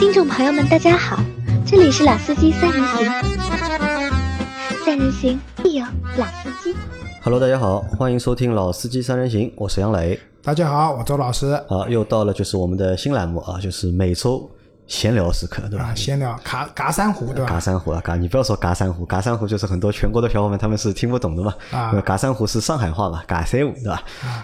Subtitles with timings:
[0.00, 1.22] 听众朋友们，大家好，
[1.66, 3.06] 这里是老司机三人行，
[4.82, 5.84] 三人行必有
[6.16, 6.74] 老司机。
[7.22, 10.18] Hello，大家好，欢迎收听老司机三人行，我是杨磊。
[10.42, 14.50] 大家好，我周老师好，又到了就是我们的新栏目啊，就是每周
[14.90, 15.84] 闲聊时刻，对吧？
[15.86, 17.48] 啊，闲聊嘎嘎三胡对吧？
[17.48, 21.54] 嘎三胡啊，嘎你不要说嘎三胡，嘎三胡就是很多全国的小伙伴他们是听不懂的嘛。
[21.70, 24.02] 啊嘎三胡是上海话嘛，嘎三胡对吧？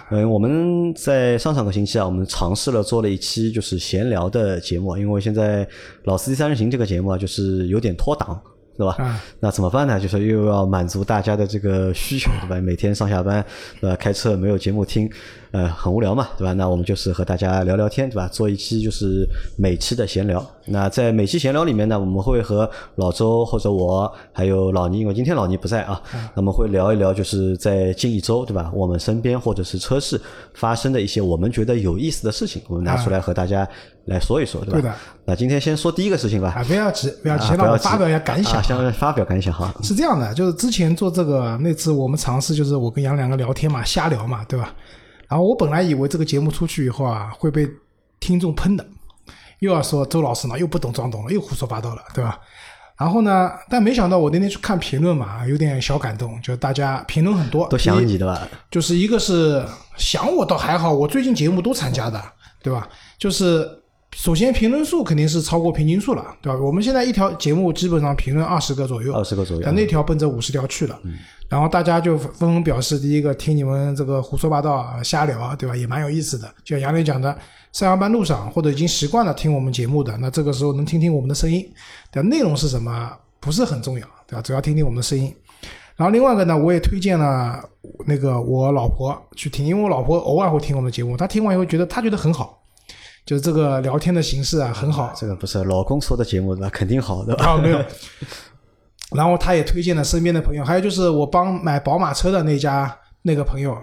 [0.09, 5.67] 嗯，我们在上上个星期啊，我们尝试了做了一期就是闲聊的节目，因为现在
[6.05, 8.39] 老司机三人行这个节目啊，就是有点脱档。
[8.77, 8.95] 对吧？
[8.99, 9.99] 嗯那怎么办呢？
[9.99, 12.61] 就是又要满足大家的这个需求，对吧？
[12.61, 13.43] 每天上下班，
[13.81, 13.95] 对吧？
[13.95, 15.09] 开车没有节目听，
[15.57, 16.53] 呃，很无聊嘛，对吧？
[16.53, 18.27] 那我们就是和大家聊聊天，对吧？
[18.27, 20.45] 做一期就是每期的闲聊。
[20.65, 25.99] 那在每期闲聊里面呢，我们会和老周或者我还有老倪，因为今天老倪不在啊，
[26.35, 28.69] 那么会聊一聊，就是在近一周，对吧？
[28.71, 30.21] 我们身边或者是车市
[30.53, 33.67] 发生的一些我们觉得有意思的事情，我们拿出来和大家
[34.05, 34.79] 来说一说，对吧？
[34.79, 36.53] 对的那今天先说第一个事情吧。
[36.55, 38.61] 啊，不要急，不要急，让我发表一下感想啊，。
[38.61, 39.73] 先发表感想哈。
[39.81, 44.71] 是这样的，就是之前做这个那次我们尝试，就是我跟杨两个聊天嘛，瞎聊嘛，对吧？
[45.27, 47.67] 然后我本来以为这个节目出去以后啊，会被
[48.19, 48.85] 听众喷的，
[49.59, 52.39] 又要说周老师呢又不懂装懂了，又胡说八道了，对吧？
[52.97, 58.47] 然后呢，但没想到我那天去看评论嘛，有点小感动，就大家评论很多，都想你的吧？
[58.71, 59.63] 就是一个是
[59.97, 62.19] 想我倒还好，我最近节目都参加的，
[62.63, 62.89] 对吧？
[63.19, 63.69] 就是
[64.17, 66.59] 首先评论数肯定是超过平均数了，对吧？
[66.59, 70.99] 我们现在一条节目基本上评论二十个左右，二十个左右但那条奔着五十条去了。
[71.47, 75.75] 然后大家就纷纷表示，第一个听你们这个胡说八道、啊瞎聊，对吧？
[75.75, 76.51] 也蛮有意思的。
[76.63, 77.31] 就像杨磊讲的，
[77.71, 81.63] 上下班路上或者已经习惯了听我们节目的，那这个时候能听听我们的声音，
[82.11, 84.41] 对吧内容是什么不是很重要，对吧？
[84.41, 85.31] 主要听听我们的声音。
[85.95, 87.63] 然后另外一个呢，我也推荐了
[88.07, 92.59] 那个我老婆去听，因为我老婆偶尔会听我们的节目，她听完以后觉得她觉得很好，
[93.27, 95.13] 就是这个聊天的形式啊很好。
[95.15, 96.69] 这个不是老公说的节目对吧？
[96.69, 97.35] 肯定好的。
[97.35, 97.83] 啊，没有。
[99.15, 103.77] 然后他也推荐了身边的朋友，还有就是我帮买宝马车的那家那个朋友，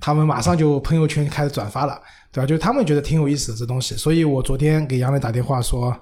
[0.00, 2.00] 他们马上就朋友圈开始转发了，
[2.32, 2.46] 对吧？
[2.46, 5.94] 就是他们觉得挺有意思的这东西，所以我昨天给杨磊打电话说，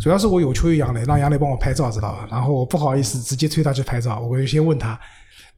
[0.00, 2.26] 主要是我有求于杨磊，让杨磊帮我拍照，知道吧？
[2.30, 4.98] 然后我不好意思直接催他去拍照，我就先问他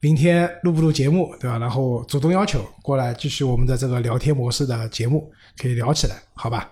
[0.00, 1.58] 明天录不录节目，对吧？
[1.58, 5.28] 然后主动要求过来继续我们的这个聊天模式的节目，
[5.60, 6.70] 可以聊起来，好吧？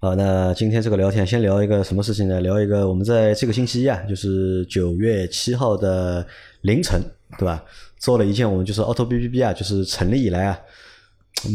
[0.00, 2.40] 好，那今天这个聊天先聊一个什么事情呢？
[2.40, 6.24] 聊一个我们在这个星期一啊，就是九月七号的
[6.60, 7.02] 凌晨，
[7.36, 7.64] 对吧？
[7.98, 10.58] 做了一件我们就是 Auto B B B 啊，就是成立以来啊，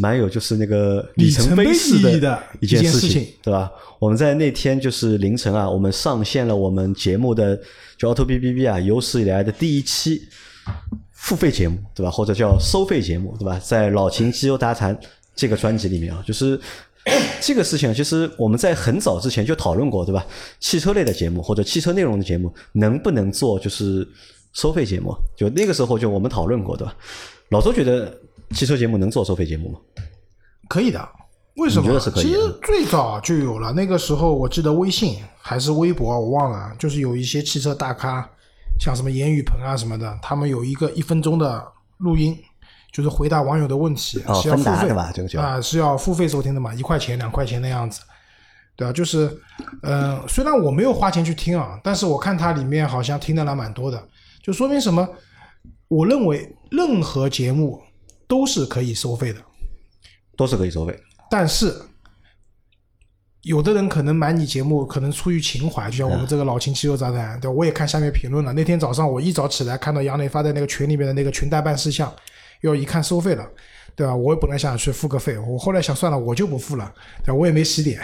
[0.01, 3.71] 蛮有就是那个里程碑式的一件事情事情，对吧？
[3.97, 7.57] 我们在那天就是凌晨啊，我们上线了我们节目的
[7.97, 10.21] 就 Auto B B B 啊有史以来的第一期
[11.13, 12.11] 付费节目，对吧？
[12.11, 13.57] 或者叫收费节目，对吧？
[13.63, 14.99] 在老秦机油杂谈
[15.33, 16.59] 这个专辑里面啊，就是
[17.41, 20.25] 这个事情，其实我们在很早之前就讨论过，对吧？
[20.59, 24.07] 汽车类的节目或者汽车内容的节目能不能做就是
[24.53, 25.13] 收费节目？
[25.35, 26.95] 就那个时候就我们讨论过，对吧？
[27.49, 28.17] 老周觉得
[28.51, 29.79] 汽车节目能做收费节目吗？
[30.69, 31.09] 可以的。
[31.55, 31.81] 为什么？
[31.83, 38.27] 你觉得是可以的其实最早就有了，那个时候我记得微信还是微博，我忘了，就是有一些汽车大咖，
[38.79, 41.63] 像什么严雨鹏啊什么的，他们有一个一分钟的
[41.97, 42.35] 录音，
[42.93, 47.99] 就是回答网友的问题，哦是要付费吧这个叫啊、是要付费收听的嘛，一块钱两块钱的样子，
[48.75, 49.35] 对啊，就是，
[49.81, 54.01] 呃，虽然我没有花钱去听啊，但是我看它里面好像听的人蛮多的，
[54.41, 55.09] 就说明什么？
[55.87, 57.81] 我认为任何节目
[58.27, 59.39] 都是可以收费的。
[60.35, 60.99] 都是可以收费。
[61.29, 61.75] 但是
[63.41, 68.53] 有的人可能买你节目，可能出于情怀，就像我们这个老秦汽油杂谈，对吧我也看下面评论了。
[68.53, 72.11] 那天早上我一早起来看到杨磊发在那个群里面的那个群代办事项，
[72.63, 73.45] 又一看收费了，
[73.95, 74.15] 对吧？
[74.15, 76.91] 我本来想去付个费，我后来想算了，我就不付了，
[77.23, 77.33] 对吧？
[77.33, 78.01] 我也没洗脸。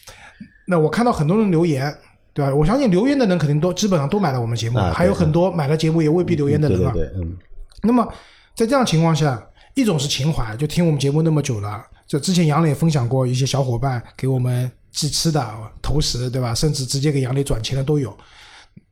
[0.68, 1.92] 那我看到很多人留言，
[2.32, 2.54] 对吧？
[2.54, 6.92] 我相信留言的人肯定都基本上都买了我们节目，啊还有很多买了节目也未必留言的人啊。
[6.92, 7.36] 对对对，嗯，
[7.82, 8.06] 那么
[8.54, 9.42] 在这样情况下，
[9.74, 15.42] 一种是情怀，就听我们节目那么久了，就之前杨磊分享过一些小伙伴给我们寄吃的、
[15.80, 16.54] 投食，对吧？
[16.54, 18.16] 甚至直接给杨磊转钱的都有。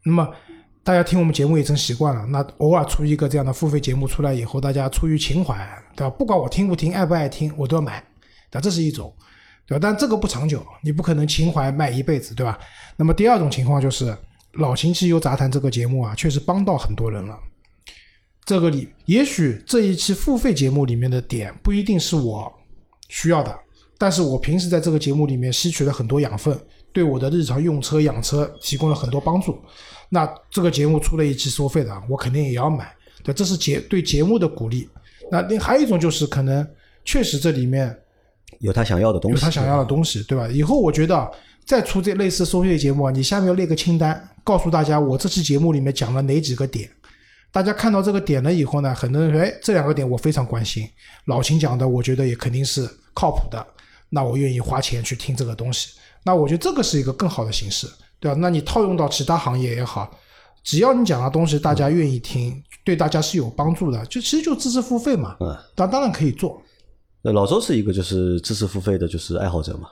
[0.05, 0.29] 那么
[0.84, 5.66] 大家听我们节目也成习惯了，那偶尔出一个这样的付费节目出来以后，大家出于情怀，
[5.96, 6.10] 对吧？
[6.10, 8.04] 不管我听不听、爱不爱听，我都要买，
[8.50, 8.60] 对吧？
[8.60, 9.10] 这是一种，
[9.66, 9.81] 对吧？
[9.82, 12.58] 但这个不长久，你不可能情怀卖一辈子，对吧？
[12.96, 14.14] 那么第二种情况就是，
[14.52, 17.34] 老秦汽油杂谈这个节目啊，确实帮到很多人了。
[18.44, 22.52] 这个里，也许这一期付费节目里面的点不一定是我
[23.08, 23.58] 需要的，
[23.96, 26.54] 但是我平时在这个节目里面吸取了很多养分，
[26.92, 29.58] 对我的日常用车养车提供了很多帮助。
[30.09, 34.89] 那这个节目出了一期收费的，我肯定也要买，对，这是节对节目的鼓励。
[35.31, 36.67] 那另还有一种就是可能
[37.05, 37.97] 确实这里面
[38.61, 40.47] 有他想要的东西，有他想要的东西，对吧？
[40.49, 41.31] 以后我觉得
[41.65, 46.89] 再出这类似收费节目啊，你下面要列个清单，告诉大家我这期节目里面讲了哪几个点。
[47.51, 50.89] 大家看到这个点了以后呢，很多人说，哎，这两个点我非常关心。
[51.27, 53.65] 老秦讲的，我觉得也肯定是靠谱的，
[54.11, 55.91] 那我愿意花钱去听这个东西。
[56.25, 57.87] 那我觉得这个是一个更好的形式，
[58.25, 58.38] 对吧？
[58.41, 60.11] 那你套用到其他行业也好，
[60.62, 65.37] 只要你讲的东西大家愿意听，对大家是有帮助的，就其实就知识付费嘛。
[65.41, 66.59] 嗯，当当然可以做。
[67.21, 69.91] 那老周是一个就是知识付费的，就是爱好者嘛，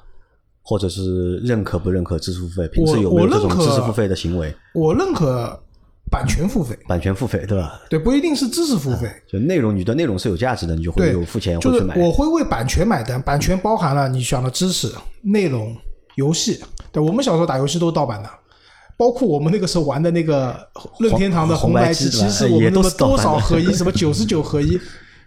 [0.62, 2.66] 或者是认可不认可知识付费？
[2.68, 4.54] 平时有没有这种知识付费的行为？
[4.72, 5.62] 我认可
[6.10, 7.82] 版权付费，版权付费对吧？
[7.90, 9.12] 对，不一定是知识付费。
[9.28, 11.98] 就内容，你的内容是有价值的，你就会有付钱会去买。
[11.98, 14.90] 我会为版权买单，版权包含了你想的知识、
[15.20, 15.76] 内容、
[16.14, 16.58] 游戏。
[16.92, 18.28] 对，我们小时候打游戏都是盗版的，
[18.96, 20.54] 包括我们那个时候玩的那个
[20.98, 24.78] 任天堂的红白机，其实我们那么多少合一， 什么九十九合一，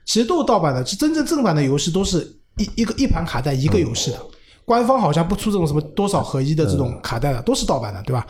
[0.06, 0.86] 其实都是盗版的。
[0.86, 2.20] 是真正正版的游戏都是
[2.58, 4.20] 一一个一盘卡带一个游戏的，
[4.64, 8.26] 官方好像不出这种什么多少合一的这种卡带的，都是盗版的，对吧？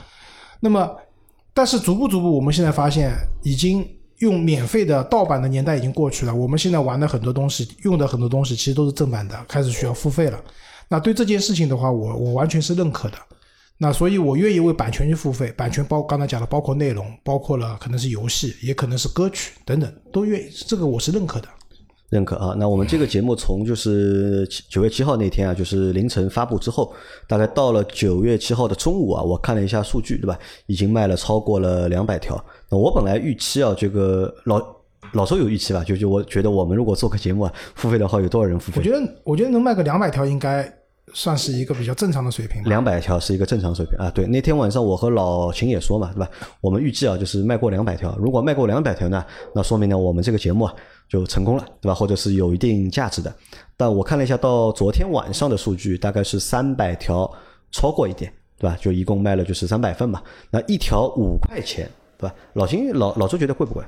[0.61, 0.89] 那么，
[1.53, 3.87] 但是逐步逐步，我们现在发现，已经
[4.19, 6.33] 用免费的盗版的年代已经过去了。
[6.33, 10.39] 我们现在玩的很多东西，用的很多东西，其实都是正版的，开始需要付费了。
[10.87, 13.17] 那对这件事情的话，我我完全是认可的。
[13.77, 15.51] 那所以，我愿意为版权去付费。
[15.51, 20.45] 版权包刚才讲的，包括内容，包括了可能是游戏，也可能是歌曲等等，都愿意。
[20.65, 21.47] 这个我是认可的。
[22.09, 22.55] 认可啊。
[22.57, 26.93] 那我们这个节目从就是九月七号那天啊，就是凌晨发布之后，
[27.27, 30.39] 大概到了九月七号的中午啊，我看了一下数据，对吧？
[30.67, 32.41] 已经卖了超过了两百条。
[32.69, 34.61] 那我本来预期啊，这个老
[35.15, 35.83] 老周有预期吧？
[35.83, 38.77] 就就我觉得我们如果做个节目啊，付费的话有多少人付费？
[38.77, 40.71] 我觉得我觉得能卖个两百条应该。
[41.13, 42.61] 算是一个比较正常的水平。
[42.63, 44.11] 两百条是一个正常水平啊！
[44.13, 46.29] 对，那天晚上我和老秦也说嘛，对吧？
[46.59, 48.13] 我们预计啊，就是卖过两百条。
[48.19, 49.23] 如果卖过两百条呢，
[49.53, 50.73] 那说明呢，我们这个节目啊
[51.07, 51.93] 就成功了，对吧？
[51.93, 53.33] 或者是有一定价值的。
[53.77, 57.31] 但我看了一下，到昨天晚上的数据，大概是三百条
[57.71, 58.75] 超过一点，对吧？
[58.81, 60.21] 就一共卖了就是三百份嘛。
[60.49, 62.35] 那一条五块钱，对吧？
[62.53, 63.83] 老秦老老周觉得贵不贵？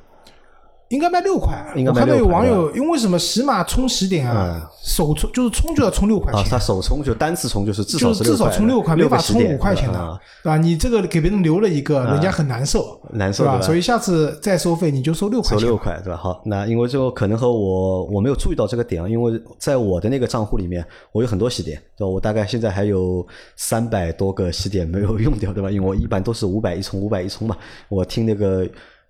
[0.89, 10.57] 应该卖六块，我看到有网友，因为什么喜马充十点啊，首充就是充就要充六块钱啊，他首充就单次充就是至少是至少充六块，没法充五块钱的，对吧？
[10.57, 13.61] 你这个给别人留了一个，人家很难受，难受对吧？
[13.61, 16.17] 所以下次再收费你就收六块，收六块对吧？
[16.17, 22.07] 好，那因为就可能和我我没有注意到这个点啊，因为在我的那个账户里面，我有很多洗点，对吧？
[22.07, 25.69] 我大概现在还有三百多个洗点没有用掉，对吧？
[25.69, 27.57] 因为我一般都是五百一充，五百一充嘛，
[27.89, 28.65] 我听那个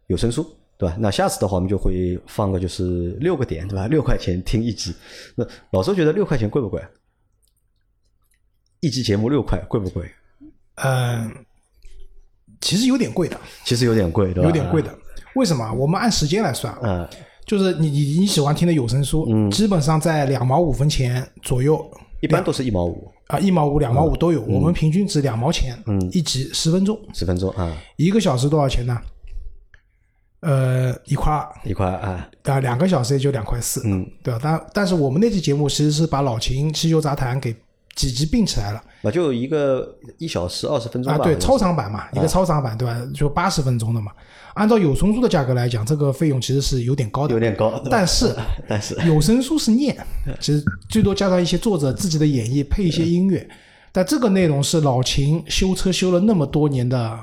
[0.07, 0.43] 有声书。
[0.77, 0.95] 对吧？
[0.99, 3.87] 那下次的话，我们就会放个就是六个点，对吧？
[3.87, 4.93] 六块钱听一集。
[5.35, 6.81] 那老周觉得六块钱贵不贵？
[8.79, 10.07] 一集节目六块，贵不贵？
[10.75, 11.31] 嗯，
[12.61, 13.35] 其实有点贵的。
[13.65, 14.47] 其实有点贵，对吧？
[14.47, 14.95] 有点贵的。
[15.33, 15.73] 为什么？
[15.73, 16.77] 我们按时间来算。
[16.83, 17.07] 嗯。
[17.47, 21.83] 就是你你你喜欢听的有声书，嗯，基本上在两毛五分钱左右。
[22.21, 23.11] 一般都是一毛五。
[23.27, 24.43] 啊，一毛五、两毛五都有。
[24.43, 25.75] 我们平均值两毛钱。
[25.87, 25.99] 嗯。
[26.11, 26.99] 一集十分钟。
[27.13, 27.75] 十分钟啊。
[27.95, 28.95] 一个小时多少钱呢？
[30.41, 34.39] 呃，一块二，一块啊，啊，两个小时也就两块四，嗯，对吧？
[34.43, 37.55] 但但是我们那期节目其实是把老秦汽修杂谈给
[37.95, 42.95] 几集并起来了，那就一个一小时二十分钟啊，对，超长版嘛，一个超长版，对吧？
[43.15, 44.11] 就八十分钟的嘛。
[44.53, 47.81] 按照有声书的价格来讲，这个费用其实是有点高的，有点高。
[47.89, 48.35] 但是
[48.67, 49.97] 但是有声书是念，
[50.39, 53.47] 其实最多加上一些作者自己的演绎，配一些音乐，
[53.91, 57.19] 但这个内容是老秦修车修了那么多年的。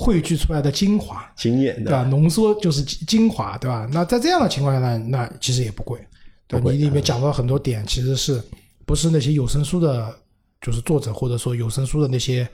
[0.00, 2.04] 汇聚出来的精华经验，对吧？
[2.04, 3.88] 浓缩就是精华，对吧？
[3.92, 5.98] 那在这样的情况下呢，那其实也不贵。
[6.46, 8.40] 对你里面讲到很多点，其实是
[8.86, 10.14] 不是那些有声书的，
[10.60, 12.48] 就是作者或者说有声书的那些。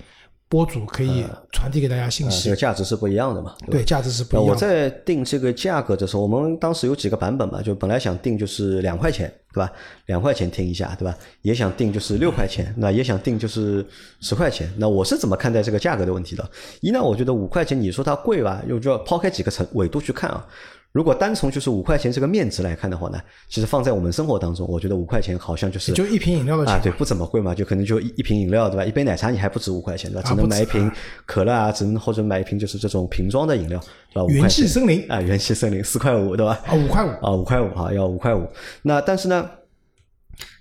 [0.55, 3.57] 播主可以传递给大家信息，这个价值是不一样的嘛？
[3.69, 4.47] 对，价值是不一样。
[4.49, 9.73] 我在定这个价格的时候，我们当时有几个版本嘛，就本来想定就是两块钱，对吧？
[10.07, 11.13] 两块钱听一下，对吧？
[11.43, 13.85] 也想定就是六块钱，那也想定就是
[14.21, 14.73] 十块钱。
[14.77, 16.49] 那我是怎么看待这个价格的问题的？
[16.81, 20.47] 一呢，我觉得五块钱，你说它贵吧，又就要抛开几个层维度去看啊。
[20.95, 28.85] 如果单从就是五块钱这个面值来看的话呢，其实放在我们生活当中，我觉得五块钱好像就是就一瓶饮料的钱啊，对，不怎么贵嘛，就可能就一一瓶饮料对吧？
[28.85, 30.29] 一杯奶茶你还不止五块钱对吧？
[30.29, 30.89] 只能买一瓶
[31.27, 33.81] 可乐啊，只能或者买一瓶就是这种瓶装的饮料
[34.13, 34.33] 对吧？
[34.33, 36.61] 元气森林啊，元气森林四块五对吧？
[36.65, 38.47] 啊，五块五啊，五块五啊，要五块五。
[38.83, 39.51] 那但是呢，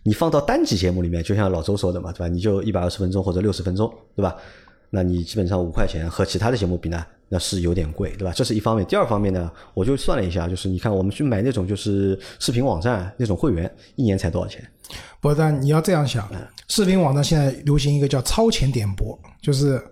[0.01, 2.27] 你放到单集节目里面，就像老周说的嘛，对吧？
[2.27, 4.35] 你就一百二十分钟或者六十分钟对吧？
[4.89, 7.05] 那你基本上五块钱和其他的节目比呢？
[7.33, 8.31] 那是有点贵，对吧？
[8.31, 8.85] 这是一方面。
[8.85, 14.63] 第二方面呢，我就算了一下，就是你看，我们去买那种就是视频网站那种会员，一年才多少钱？
[15.19, 16.29] 不，但你要这样想，
[16.67, 19.83] 视频网站现在流行一个叫超前点播，就是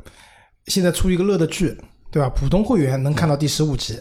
[0.68, 1.76] 现在出一个热的剧，
[2.12, 2.30] 对吧？
[2.30, 4.00] 普通会员能看到第十五集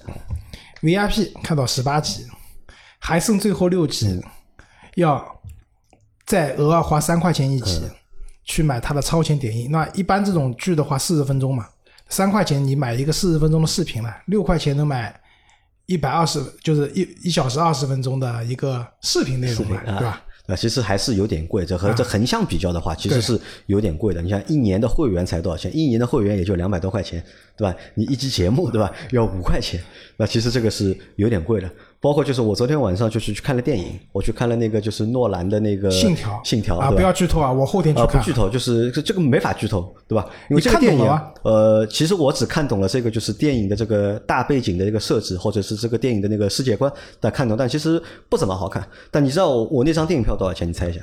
[0.82, 2.26] ，VIP 看到十八集，
[2.98, 4.20] 还剩最后六集，
[4.96, 5.40] 要
[6.26, 7.80] 再额外花三块钱一集
[8.44, 9.70] 去买它的超前点映。
[9.70, 11.66] 那一般这种剧的话，四十分钟嘛，
[12.10, 15.18] 三块钱你买一个四十分钟的视频了，六块钱能买
[15.86, 20.22] 一百二十，就是一一小时二十分钟的一个视频内容了，对吧？
[20.48, 21.64] 啊，其实还是有点贵。
[21.64, 24.20] 这和这横向比较的话，其实是有点贵的。
[24.20, 25.74] 你像一年的会员才多少钱？
[25.76, 27.24] 一年的会员也就两百多块钱，
[27.56, 27.72] 对吧？
[27.94, 28.92] 你一期节目，对吧？
[29.12, 29.80] 要五块钱，
[30.16, 31.70] 那其实这个是有点贵的。
[32.00, 38.18] 包括就是我昨天晚上就是去看了电影，我去看了那个就是诺兰的那个信条，信条，啊，不要剧透啊，我后天去啊，看。
[38.18, 40.26] 不剧透，就是这这个没法剧透，对吧？
[40.48, 41.06] 因为这个电影
[41.42, 46.90] 呃，其实我只看懂了这个就是电影的这个大背景的这个设置，或者是这个电影的那个世界观，
[47.20, 48.82] 但看懂，但其实不怎么好看。
[49.10, 50.66] 但你知道我我那张电影票多少钱？
[50.66, 51.00] 你猜一下？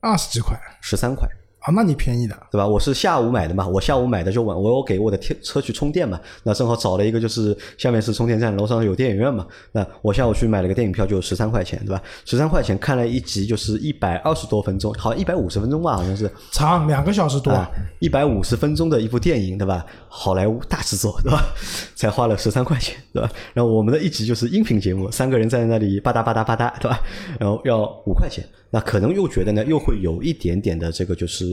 [0.00, 1.28] 二十几块十三块。
[1.60, 2.36] 啊，那你便宜的。
[2.50, 2.66] 对吧？
[2.66, 12.02] 我是下午买的嘛，我下午买的就晚，我有给我的车车去充电嘛，那正好找了一个就是下面是充电站，楼上有电影院嘛，那我下午去买了个电影票就十三块钱，对吧？
[12.24, 17.68] 十三块钱看了一集就是一百二十多分钟，好像一百五十分钟吧，好像是长两个小时多，啊，
[18.00, 19.84] 一百五十分钟的一部电影，对吧？
[20.08, 21.44] 好莱坞大制作，对吧？
[21.94, 23.30] 才花了十三块钱，对吧？
[23.52, 27.00] 然后我们的一集就是音频节目，三个人在那里吧嗒吧嗒吧嗒，对吧？
[27.38, 31.47] 然后要五块钱，那可能又觉得呢，又会有一点点的这个就是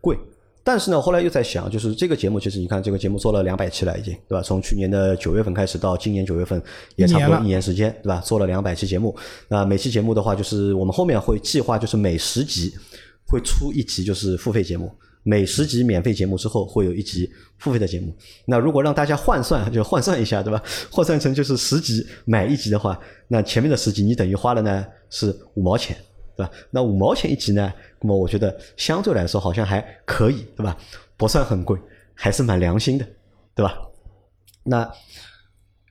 [0.00, 0.18] 贵。
[0.66, 4.40] 但是呢，后来又在想，就是这个节目，其实你看这个节目做了两百期了，已经，对吧？
[4.40, 6.62] 从去年的九月份开始到今年九月份，
[6.96, 8.18] 也差不多一年了一年时间，对吧？
[8.20, 9.14] 做了两百期节目。
[9.48, 12.72] 那每期节目的话，就是我们后面会计划，就是每十集
[13.26, 14.90] 会出一集就是付费节目，
[15.22, 18.16] 每十集免费节目之后会有一集付费的节目。
[18.46, 20.62] 那如果让大家换算，就换算一下，对吧？
[20.90, 22.98] 换算成就是十集买一集的话，
[23.28, 25.94] 那前面的十集你等于花了呢是五毛钱，
[26.36, 26.50] 对吧？
[26.70, 30.76] 那五毛钱一集呢，那么我觉得相对来说好像还可以，对吧？
[31.16, 31.78] 不算很贵，
[32.14, 33.06] 还是蛮良心的，
[33.54, 33.78] 对吧？
[34.64, 34.90] 那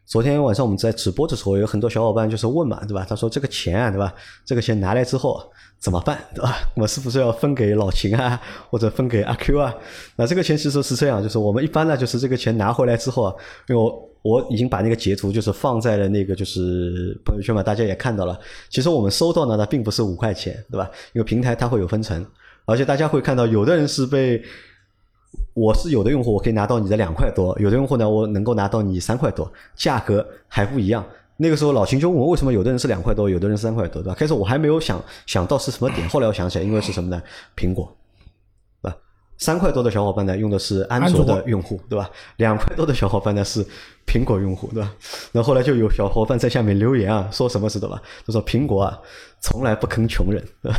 [0.05, 3.05] 昨天晚上我们在直播的时候，有很多小伙伴就是问嘛，对吧？
[3.07, 4.13] 他说这个钱啊，对吧？
[4.45, 5.41] 这个钱拿来之后
[5.79, 6.55] 怎么办，对吧？
[6.75, 9.73] 我是不是要分给老秦啊，或者分给阿 Q 啊？
[10.15, 13.35] 那这个钱其实是这样，就是我们一般呢，就是这个钱拿回来之后啊，
[13.67, 18.39] 因为我我已经把那个截图就是放在了那个就是朋友圈嘛，大家也看到了。
[18.69, 20.89] 其实我们收到的呢，并不是五块钱，对吧？
[21.13, 22.25] 因为平台它会有分成，
[22.65, 24.41] 而且大家会看到，有的人是被
[25.53, 31.05] 我是有的用户，我可以拿到你的两块多；有的用户呢，我能够拿到你三块多，价格还不一样。
[31.35, 34.15] 那个时候老秦就问我为什么有的人是两块多，有的人是三块多，对吧？
[34.15, 37.21] 开始我还没有想想到是什么点，后来我想起来，因为是什么呢？
[37.57, 37.93] 苹果，
[39.37, 42.09] 三块多的小伙伴呢用的是安卓的用户，对吧？
[42.37, 43.65] 两块多的小伙伴呢是
[44.05, 44.93] 苹果用户，对吧？
[45.31, 48.01] 那后来就有小伙伴在下面留言啊，说什么似的吧？
[48.25, 48.99] 他说苹果啊
[49.41, 50.77] 从来不坑穷人，对吧？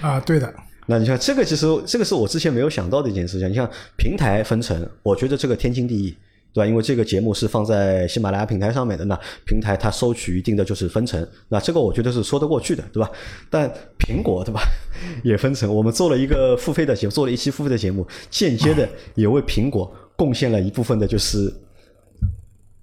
[0.00, 0.52] 啊，对的，
[0.86, 3.48] 那你看，这个其实这个是我之前没有想到的一件事情。
[3.50, 6.16] 你像平台分成，我觉得这个天经地义，
[6.52, 6.66] 对吧？
[6.66, 13.10] 因为这个节目是放在喜马拉雅平台上面的，那平台它收取一定的就是分成，那这个我觉得是说得过去的，对吧？
[13.50, 14.60] 但苹果对吧，
[15.24, 21.52] 也分成，我们做了一个付费的节目，做了一期付费的节目，间接的也为苹果贡献了一部分的就是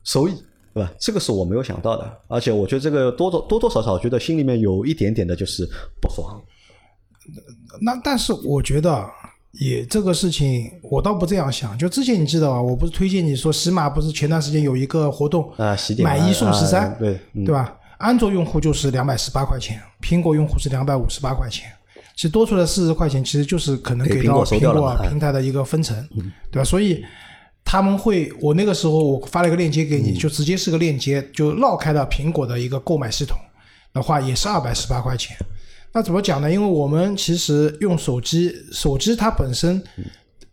[0.04, 0.34] 收益。
[0.72, 0.94] 对吧？
[1.00, 5.68] 这个是我没有想到的，而且我觉得这个多多多多少少，觉得心里面有一点点的就是
[6.00, 6.40] 不爽。
[7.82, 9.04] 那但是我觉得
[9.52, 11.78] 也这个事情，我倒不这样想。
[11.78, 17.76] 就之前你记得吧，我不是推荐你说，喜马不是前段时间有一个活动啊，买一送十三、啊对、嗯、对吧？
[17.98, 21.70] 安卓用户就是两百十八块钱，苹果用户是两百五十八块钱。
[22.16, 25.98] 其实多出来四十块钱，其实就是可能给到苹果平台的一个分成，
[26.52, 26.64] 对吧？
[26.64, 27.04] 所以
[27.64, 33.38] 他们会，我那个时候我发了一个链接给你，就直接是个链接，就绕开了苹果的一个购买系统
[33.94, 35.36] 的话，也是二百十八块钱。
[35.92, 36.52] 那怎么讲呢？
[36.52, 39.82] 因为我们其实用手机，手机它本身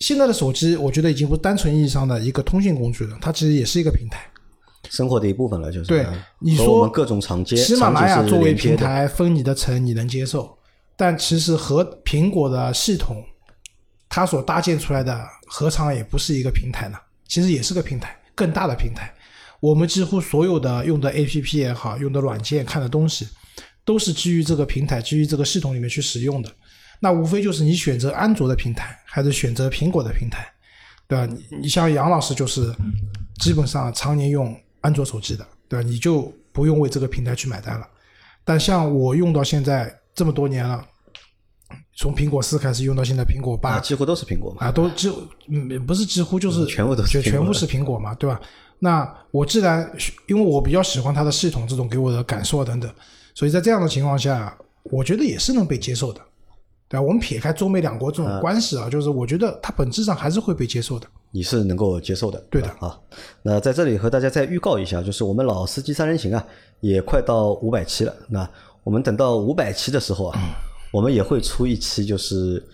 [0.00, 4.20] 现在的手机，我觉得已经不是单纯意义上的一个通讯工具了，它其实也是一个平台。
[4.88, 10.56] 生活的一部分了，就是对啊你说我们各种场接喜马拉雅作为平台分你的层，你能接受，
[10.96, 13.22] 但其实和苹果的系统，
[14.08, 16.96] 它所搭建出来的何尝也不是一个平台呢？
[17.26, 19.12] 其实也是个平台，更大的平台。
[19.58, 23.26] 我们几乎所有的用的 APP 也好，用的软件看的东西，
[23.86, 26.52] 都是基于这个平台、基于这个系统里面去使用的。
[27.00, 30.46] 那无非就是你选择安卓的平台，还是选择苹果的平台，
[31.06, 31.24] 对吧？
[31.26, 32.74] 你你像杨老师就是
[33.40, 35.88] 基本上常年用安卓手机的，对吧？
[35.88, 37.86] 你就不用为这个平台去买单了。
[38.44, 40.84] 但像我用到现在这么多年了，
[41.96, 44.66] 从苹果四开始用到现在苹果八啊，几乎都是苹果嘛。
[44.66, 45.12] 啊，都几
[45.48, 48.40] 嗯不是几乎就是嗯全部都是苹果就全部是苹果嘛，对吧？
[48.78, 49.90] 那我既然
[50.28, 52.90] 因为我比较喜欢它的系统这种给我的感受啊等等，
[53.36, 56.20] 所以在这样的情况下，我觉得也是能被接受的，
[56.88, 57.02] 对吧？
[57.02, 61.06] 我们撇开中美两国这种关系啊，就是我觉得它本质上还是会被接受的。
[61.32, 62.98] 你是能够接受的，对的啊。
[63.42, 66.42] 那在这里和大家再预告一下，就是我们老司机三人行啊，
[66.80, 68.16] 也快到五百期了。
[68.26, 68.48] 那
[68.82, 70.40] 我们等到五百期的时候啊，
[70.90, 72.66] 我们也会出一期就是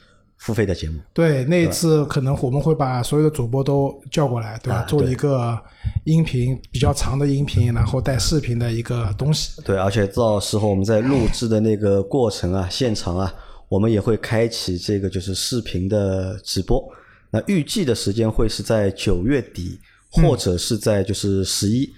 [0.43, 0.99] 付费的节目。
[1.15, 4.83] 对，那一次可能我们会把所有的主播都叫过来，对吧？
[4.89, 5.57] 做啊对一个
[6.05, 9.63] 音频比较长的音频，然后带视频的一个东西。
[9.63, 13.33] 对，而且到时候我们在录制的那个过程啊，现场啊，
[13.69, 16.83] 我们也会开启这个就是视频的直播。
[17.31, 19.79] 那预计的时间会是在九月底，
[20.17, 21.89] 嗯或者是在就是十一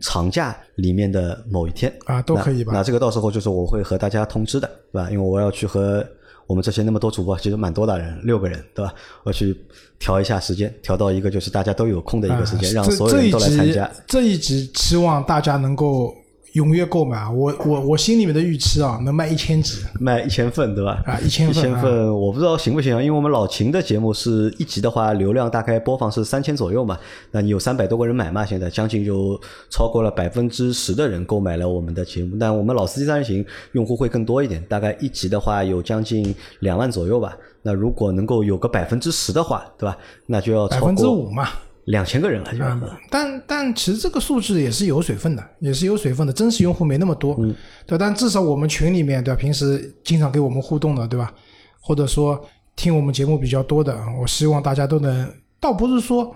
[0.00, 2.80] 长假里面的某一天啊都可以吧那？
[2.80, 5.10] 那这个到时候就是我会和大家通知的，对吧？
[5.10, 6.06] 因为我要去和
[6.46, 8.92] 我们这些那么多主播，其实蛮多的人，六个人，对吧？
[9.22, 9.56] 我去
[9.98, 14.00] 调一下时间，调到一个就是大家都有空的一个时间，啊让所有人都来参加集。
[14.06, 16.14] 这一集期望大家能够
[16.54, 17.30] 踊跃购买啊！
[17.30, 21.02] 我我我心里面的预期啊，能卖一千集卖一千份，对吧？
[21.04, 26.96] 啊，一千一千份，我不知道行不行啊，因为我们老秦的节目是一集的话，流量大概播放是三千左右嘛，
[27.32, 37.36] 那你有三百多个人买嘛，现在将近就超过了百分之十的人购买了我们的节目，但我们老司机三人行用户会更多一点，大概一集的话有将近两万左右吧。
[37.62, 39.98] 那如果能够有个百分之十的话，对吧？
[40.26, 41.48] 那就要百分之五嘛。
[41.86, 47.54] 两千个人了，就但但其实这个数字也是有水分的，也是有水分的，真实用户没那么多，嗯
[47.86, 49.38] 对，但至少我们群里面，对吧？
[49.38, 51.32] 平时经常给我们互动的，对吧？
[51.80, 52.42] 或者说
[52.74, 56.34] 听我们节目比较多的，我希望大家都能，倒不是说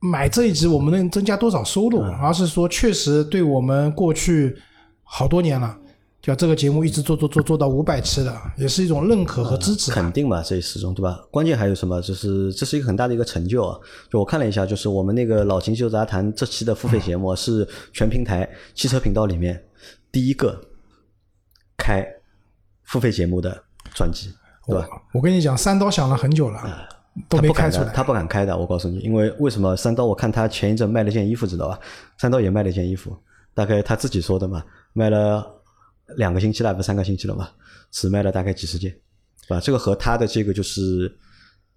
[0.00, 4.54] 买这一集我们能增加多少收入，嗯而是说确实对我们过去
[5.02, 5.74] 好多年了。
[6.26, 9.94] 就这个节目一直做做做做到五百期的，也是一种认可和支持吧。
[9.94, 11.24] 肯定嘛，这始终对吧？
[11.30, 12.02] 关键还有什么？
[12.02, 13.78] 就是这是一个很大的一个成就啊！
[14.10, 19.62] 就我看了一下，就是我们那个老秦秀杂谈这期的付费节目啊是全平台汽车频道里面
[20.10, 20.60] 第一个
[21.78, 22.04] 开
[22.82, 23.56] 付费节目的
[23.94, 24.34] 专辑，
[24.66, 24.88] 对吧？
[25.12, 26.60] 我跟你讲，三刀想了很久了，
[27.28, 27.92] 都他不敢的，没开出来。
[27.94, 28.58] 他不敢开的。
[28.58, 30.04] 我告诉你，因为为什么三刀？
[30.04, 31.78] 我看他前一阵卖了件衣服，知道吧？
[32.18, 33.16] 三刀也卖了件衣服，
[33.54, 35.46] 大概他自己说的嘛，卖了
[36.16, 37.50] 两个星期了，不三个星期了嘛，
[37.90, 38.90] 只卖了大概几十件，
[39.48, 39.60] 对吧？
[39.60, 41.12] 这个和他的这个就是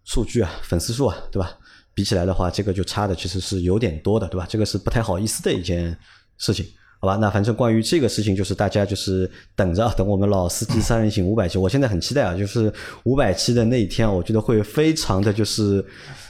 [0.06, 1.58] 数据啊、粉丝数啊，对吧？
[1.94, 4.46] 比起来的话，这个就差的其实是有点多的，对吧？
[4.48, 5.98] 这个是不太好意思的一件
[6.38, 6.66] 事情。
[7.02, 12.72] 好吧，那反正关于这个事情，就是大家就是等着啊， 等我们老司机三人行五百期，我现在很期待啊，就是
[13.04, 15.84] 五百期的那一天，我觉得会非常的就是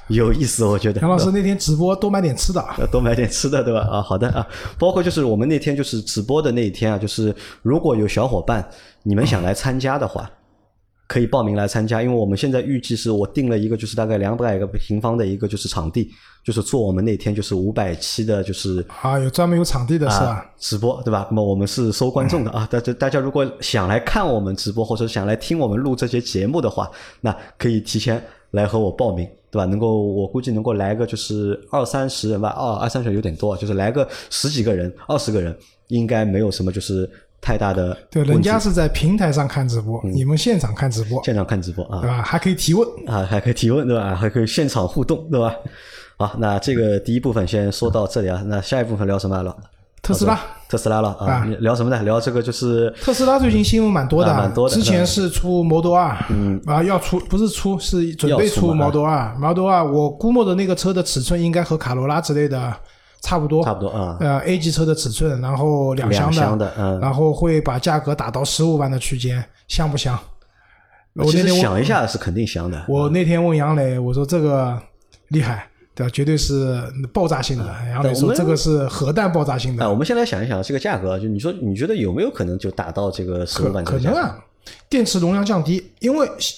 [0.09, 0.99] 有意思，我觉得。
[1.01, 3.81] 杨老师那天直播多买点吃的多买点吃的，对吧？
[3.81, 4.45] 啊，好的啊，
[4.77, 8.67] 包括就是我们那天就是直播的那一天啊，就是如果有小伙伴
[9.03, 10.29] 你们想来参加的话，
[11.07, 16.11] 可以报名来参加，因为我们现在预计是我定了一个就是大概两百个平方的一个就是场地，
[16.43, 20.25] 就是做我们那天就是五百期的，就是啊，有专门有场地的是吧？
[20.27, 21.25] 啊，直播对吧？
[21.29, 26.89] 那么我们是收观众的啊，大家大家如果想来看我们直播，或者想来听我们录这些节目的话，
[27.21, 29.65] 那可以提前来和我报名，对吧？
[29.65, 35.55] 能够我估计能够来个就是二三十人吧，哦，二三十人有点多，就是来个十几个人、二十个人，
[35.87, 37.09] 应该没有什么就是
[37.41, 42.21] 太大的对，人家是在平台上看直播，你们现场看直播，现场看直播啊对，吧？
[42.21, 42.87] 还可以提问。
[43.07, 44.15] 啊，还可以提问对吧？
[44.15, 45.55] 还可以现场互动对吧？
[46.17, 49.55] 好，那这个第一部分先说到这里啊，那下一部分聊什么了？
[50.01, 52.03] 特斯拉，特斯拉了啊啊，聊什么呢？
[52.03, 62.71] 聊这个就是特斯拉最近新闻蛮多的，啊蛮多的之前是出 Model 二，嗯，啊要出不是出是准备出 Model 二，Model 二我估摸着那个车的尺寸应该和卡罗拉之类的
[63.19, 66.99] 差不多，差不多啊，呃 A 级车的尺寸，然后两厢的嗯。
[66.99, 70.17] 然后会把价格打到十五万的区间，香不香？
[71.15, 72.85] 我那天想一下是肯定香的。
[72.87, 74.79] 我那天问杨磊，我说这个
[75.29, 75.67] 厉害，
[75.99, 76.09] 对吧？
[76.13, 76.81] 绝对是
[77.11, 77.65] 爆炸性的。
[77.65, 84.15] 然后我们说这个是核弹爆炸性哎，的，我们先来想一想这个价格，就你说你觉得有没有可能就达到这个十五万这个价格？
[84.15, 84.39] 可能啊。
[84.87, 86.57] 电池容量降低，因为新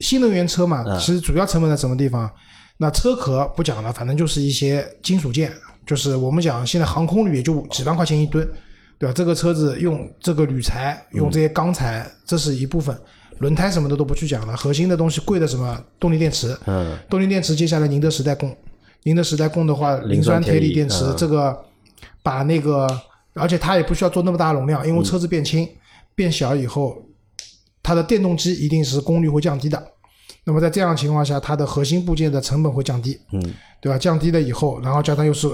[0.00, 2.30] 新能源车嘛，嗯其实主要成本在什么地方？
[2.78, 5.52] 那车壳不讲了，反正就是一些金属件，
[5.84, 8.48] 就是我们讲现在航空铝也就几万块钱一吨，
[8.98, 9.12] 对吧？
[9.12, 12.96] 这个车子用这个铝材，用这些钢材，这是一部分。
[13.38, 18.56] 轮胎什么的都不去讲了，核心的东西贵的什么动力电池，嗯，动力电池接下来宁德时代供，
[19.02, 21.58] 宁德时代供的话，磷酸铁锂电池这个
[22.22, 22.86] 把那个，
[23.34, 25.68] 而且它也不需要做那么大容量，因为车子变轻、
[26.14, 26.96] 变小以后，
[27.82, 29.82] 它的电动机一定是功率会降低的。
[30.44, 33.42] 那么在这样的情况下，它的核心部件的成本会降低，嗯，
[33.80, 33.98] 对吧？
[33.98, 35.48] 降低了以后，然后加上又是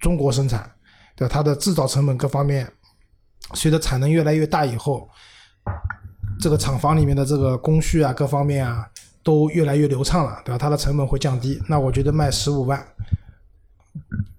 [0.00, 0.68] 中国生产，
[1.14, 1.32] 对吧？
[1.32, 2.66] 它的制造成本各方面，
[3.54, 5.08] 随着产能越来越大以后，
[6.40, 8.88] 这个厂房里面的这个工序啊，各方面啊，
[9.22, 10.58] 都越来越流畅了，对吧？
[10.58, 12.84] 它的成本会降低，那我觉得卖十五万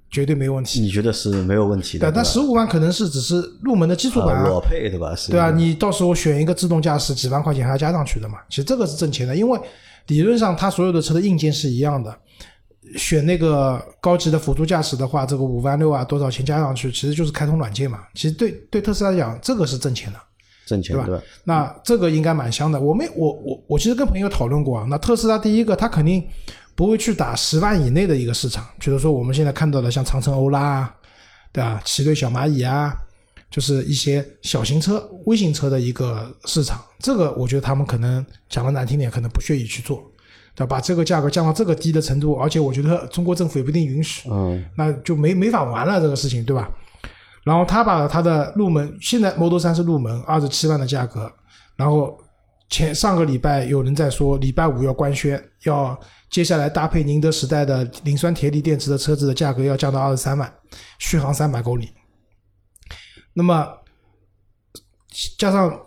[0.09, 0.79] 绝对没问题。
[0.79, 2.09] 你觉得是没有问题的？
[2.09, 5.15] 对，但吧十五万可能是只是入门的基础版啊啊，裸配对吧？
[5.15, 8.39] 是对啊，你到时候选一个自动驾驶，几万块钱还要加上去的嘛。
[8.49, 9.59] 其实这个是挣钱的，因为
[10.07, 12.17] 理论上它所有的车的硬件是一样的。
[12.97, 17.99] 选那个高级的辅助驾驶的话，这个五万六啊，多少钱加上去，其实就是开通软件嘛。
[18.13, 20.19] 其实对对特斯拉来讲，这个是挣钱的，
[20.65, 21.23] 挣钱对吧？
[21.43, 22.79] 那这个应该蛮香的。
[22.79, 26.23] 我们我我我其实跟朋友讨论过啊，那特斯拉第一个，它肯定
[26.75, 30.95] 不会去打十万以内的一个市场，比如说我们现在看到的像长城欧拉啊，
[31.51, 31.81] 对吧？
[31.85, 32.95] 奇瑞小蚂蚁啊，
[33.49, 36.81] 就是一些小型车、微型车的一个市场。
[36.99, 40.03] 这个我觉得他们可能讲的难听点，可能不屑于去做，
[40.55, 40.75] 对吧？
[40.75, 46.69] 把这个价格降到这个低的程度，而且我觉得中国政府也不一定允许，嗯，那就没没法玩了这个事情，对吧？
[47.43, 51.31] 然后他把他的入门，现在 Model 三是入门二十七万的价格，
[51.75, 52.15] 然后
[52.69, 60.53] 前上个礼拜有人在说礼拜五要官宣，要接下来搭配宁德时代的磷酸铁锂电池的车子的价格要降到二十三万，
[60.99, 61.89] 续航三百公里。
[63.33, 63.67] 那么
[65.37, 65.77] 加上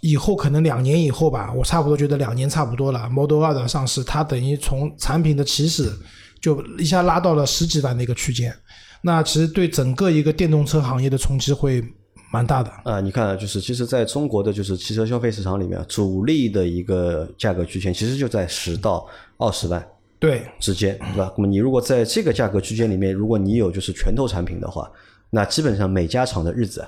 [0.00, 3.08] 以后可能两年以后吧，我差不多觉得两年差不多了。
[3.10, 5.92] Model 2的上市，它等于从产品的起始
[6.40, 8.54] 就一下拉到了十几万的一个区间。
[9.02, 11.84] 那其实对整个一个电动车行业的冲击会
[12.32, 12.70] 蛮大的。
[12.84, 19.86] 啊，你看，就是其实在中国的就是汽车消费市场里面，主力的一个价格区间其实就在十到二十万
[20.18, 21.30] 对，之间，对吧？
[21.36, 24.90] 那么你如果在这个价格区间里面，如果你有就是拳头产品的话，
[25.28, 26.82] 那基本上每家厂的日子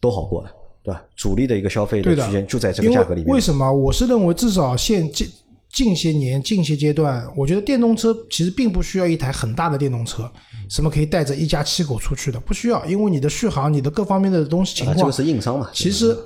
[0.00, 0.50] 都好过了，
[0.88, 1.02] 对吧？
[1.14, 3.28] 主力的一个消费的区间就在这个价格里面。
[3.28, 3.70] 为为什么？
[3.70, 5.30] 我是认为至少现近
[5.70, 10.30] 近些年、近些阶段，我觉得电动车其实并不需要一台很大的电动车，
[10.70, 15.68] 什么可以带着一家七口出去的，不需要，因为你的续航、你的各方面的东西情啊，况，这个是硬伤嘛？
[15.74, 16.16] 其实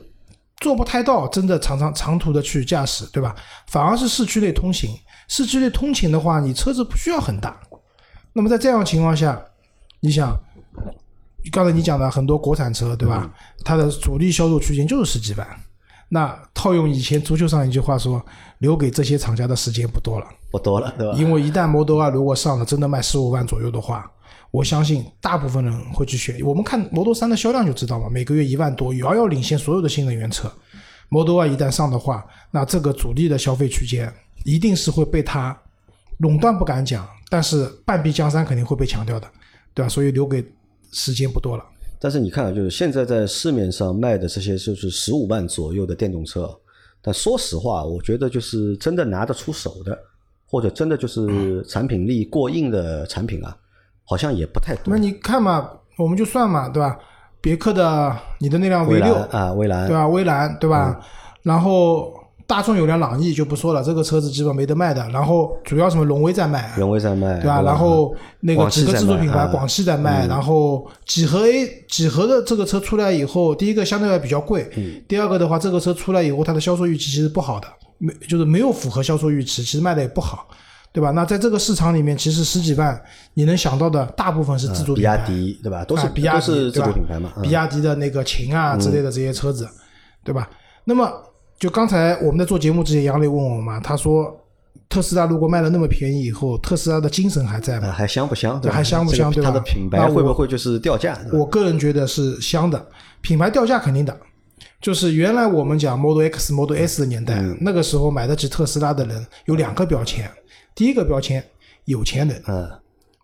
[0.59, 3.35] 做不太到真的长长长途的去驾驶，对吧？
[3.67, 4.91] 反而是市区内通行。
[5.27, 7.61] 市区内通勤的话，你车子不需要很大。
[8.33, 9.43] 那么在这样的情况下，
[10.01, 10.39] 你想，
[11.51, 13.31] 刚才你讲的很多国产车，对吧？
[13.65, 15.47] 它的主力销售区间就是十几万。
[16.09, 18.25] 那套用以前足球上一句话说，
[18.59, 20.27] 留给这些厂家的时间不多了。
[20.51, 21.17] 不多了，对吧？
[21.17, 24.11] 因为一旦 Model 2如果上了，真的卖十五万左右的话，
[24.51, 26.39] 我相信大部分人会去选。
[26.45, 30.53] 我们看 Model 3的销量就知道嘛，每个月一万多，遥遥领先所有的新能源车。
[31.09, 34.13] Model 2一旦上的话，那这个主力的消费区间
[34.45, 35.59] 一定是会被它
[36.19, 39.27] 垄断，不敢讲，但是半壁江山肯定会被抢掉的，
[39.73, 39.89] 对吧？
[39.89, 40.45] 所以留给
[40.93, 41.65] 时间不多了。
[41.99, 46.49] 但是你看啊，就是现在在市面上卖的这些就是十五万左右的电动车，
[47.01, 49.99] 但说实话，我觉得就是真的拿得出手的，
[50.47, 53.57] 或者真的就是产品力过硬的产品啊，
[54.05, 54.97] 好像也不太多那。
[54.97, 56.99] 你看嘛，我们就算嘛，对吧？
[57.41, 60.09] 别克的你的那辆蔚 V 六啊，蔚蓝对吧？
[60.09, 60.97] 蔚蓝对吧？
[61.01, 61.05] 嗯
[61.43, 62.15] 然后
[62.53, 65.03] 大众有辆朗逸就不说了，这个车子基本没得卖的。
[65.09, 67.63] 然后主要什么荣威在卖，荣威在卖，对吧？
[67.63, 80.47] 然后那个几个自主品牌，广汽在卖，然后几何 A 几何的这个车出来以后，第一个相对来比较贵，嗯第二个的话，这个车出来以后，它的销售预期其实不好的，没就是没有符合销售预期，其实卖的也不好。
[80.95, 81.11] 对吧？
[81.13, 85.83] 那在这个市场里面，其实十几万你能想到的大部分是自主比品牌，亚迪对吧？
[85.87, 87.33] 都是啊比亚迪自对吧主品牌嘛。
[87.35, 89.67] 嗯比亚迪的那个秦啊之类的这些车子，
[90.23, 90.51] 对吧？
[90.85, 91.11] 那么
[91.63, 94.37] 就刚才我们在做节目之前，杨磊问我嘛，他说
[94.89, 97.87] 特斯拉如果卖的那么便宜以后，特斯拉的精神还在吗？
[97.87, 98.61] 啊还香不香？
[98.61, 101.17] 对还香不香对吧这个它的品牌会不会就是掉价？
[101.33, 102.85] 我个人觉得是香的，
[103.21, 104.19] 品牌掉价肯定的。
[104.81, 110.29] 就是原来我们讲 Model X、Model S 的年代，嗯那个时候买得起特斯拉的人有两个标签，
[110.75, 111.45] 第一个标签
[111.85, 112.69] 有钱人，嗯，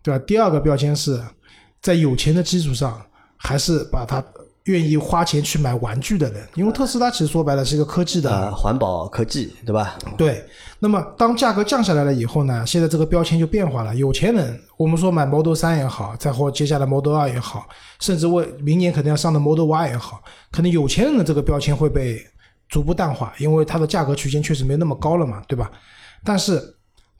[0.01, 0.23] 对吧？
[0.25, 1.21] 第二个标签是
[1.81, 4.23] 在有钱的基础上，还是把他
[4.65, 9.97] 愿意花钱去买玩具的人，因为特斯拉其实说白了是一个科技的，啊，环保科技对吧？
[10.17, 10.43] 对。
[10.81, 13.93] 那么当价格降下来了以后呢，现在这个标签就变化了。
[13.95, 17.67] 有钱人，我们说买 Model 三也好，再或接下来 Model 二也好，
[17.99, 22.25] 甚至为明年可能要上的 Model Y 也好，可能有钱人的这个标签会被
[22.69, 25.69] 逐步淡化，因为它的价格区间确实没那么高了嘛，对吧？
[26.23, 26.61] 但是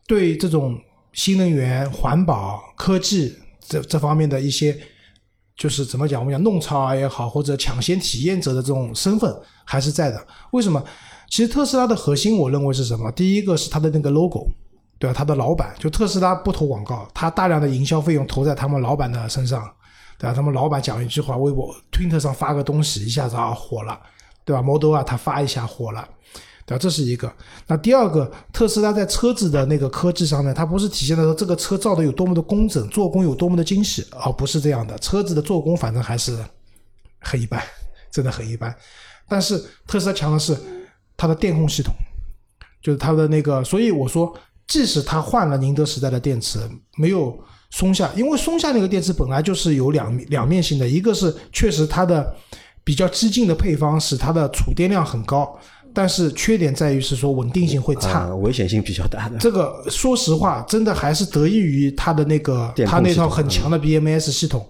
[0.07, 0.79] 对这种
[1.11, 3.35] 新能源、环保、科技
[3.67, 4.77] 这这方面的一些，
[5.59, 10.27] 就是怎么讲，我们讲弄潮儿也好，或者抢先体验者的这种身份还是在的。
[10.51, 10.81] 为什么？
[11.29, 13.11] 其实特斯拉的核心，我认为是什么？
[13.11, 14.47] 第一个是它的那个 logo，
[14.97, 15.13] 对吧？
[15.13, 19.69] 它的老板就特斯拉不投广告，它大量的营销费用投在他们老板的身上，
[20.17, 20.33] 对吧？
[20.33, 23.99] 他们老板讲一句话，微博、Twitter 上发个东西，一下子啊火了，
[24.45, 26.07] 对吧？Model 啊，他发一下火了。
[26.69, 26.79] 对吧？
[26.79, 27.31] 这是一个。
[27.65, 34.95] 那第二个，特斯拉在车子的那个科技上面，它不是体现的说这个车造的有多么的工整，做工有多么的精细，而、不是这样的。
[34.99, 36.37] 车子的做工反正还是
[37.21, 37.59] 很一般，
[38.11, 38.71] 真的很一般。
[39.27, 40.55] 但是特斯拉强的是
[41.17, 41.91] 它的电控系统，
[42.83, 44.31] 就是它的那个，所以我说，
[44.67, 46.59] 即使它换了宁德时代的电池，
[46.97, 47.35] 没有
[47.71, 52.35] 松下，因为松下那个电池本来就是有两两面性的，一个是确实它的
[52.83, 55.59] 比较激进的配方使它的储电量很高，
[55.93, 58.21] 但是缺点在于是说稳定性会差。
[58.21, 59.37] 啊，危险性比较大的。
[59.37, 64.67] 这个说实话，真的还是得益于它的那个它那套很强的 BMS 系统，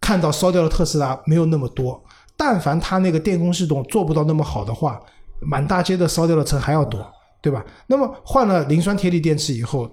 [0.00, 2.02] 看到烧掉的特斯拉没有那么多。
[2.36, 5.00] 但凡它那个电控系统做不到那么好的话，
[5.40, 7.04] 满大街的烧掉的车还要多，
[7.42, 7.64] 对吧？
[7.88, 9.90] 那么换了磷酸铁锂电池以后，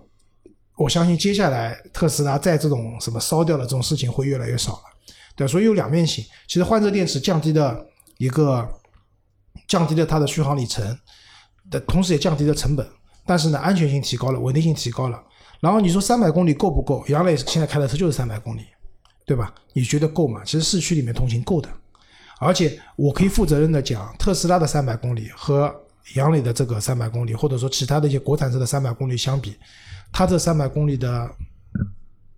[0.77, 4.83] 我相信接下来特斯拉在这种什么烧掉的这种事情会越来越少了，
[5.35, 5.51] 对吧？
[5.51, 6.23] 所以有两面性。
[6.47, 7.83] 其实换这个电池降低的
[8.19, 8.67] 一个
[9.67, 10.97] 降低了它的续航里程
[11.69, 12.87] 的同时也降低了成本，
[13.25, 15.21] 但是呢，安全性提高了，稳定性提高了。
[15.59, 17.03] 然后你说三百公里够不够？
[17.07, 18.61] 杨磊现在开的车就是三百公里，
[19.25, 19.53] 对吧？
[19.73, 20.41] 你觉得够吗？
[20.45, 21.69] 其实市区里面通行够的，
[22.39, 25.73] 而且我可以负责任的讲，特斯拉的三百公里和
[26.15, 29.57] 杨磊的这个三百公里，或者说其他的一些国产车的三百公里相比，
[30.11, 31.27] 它这三百公里的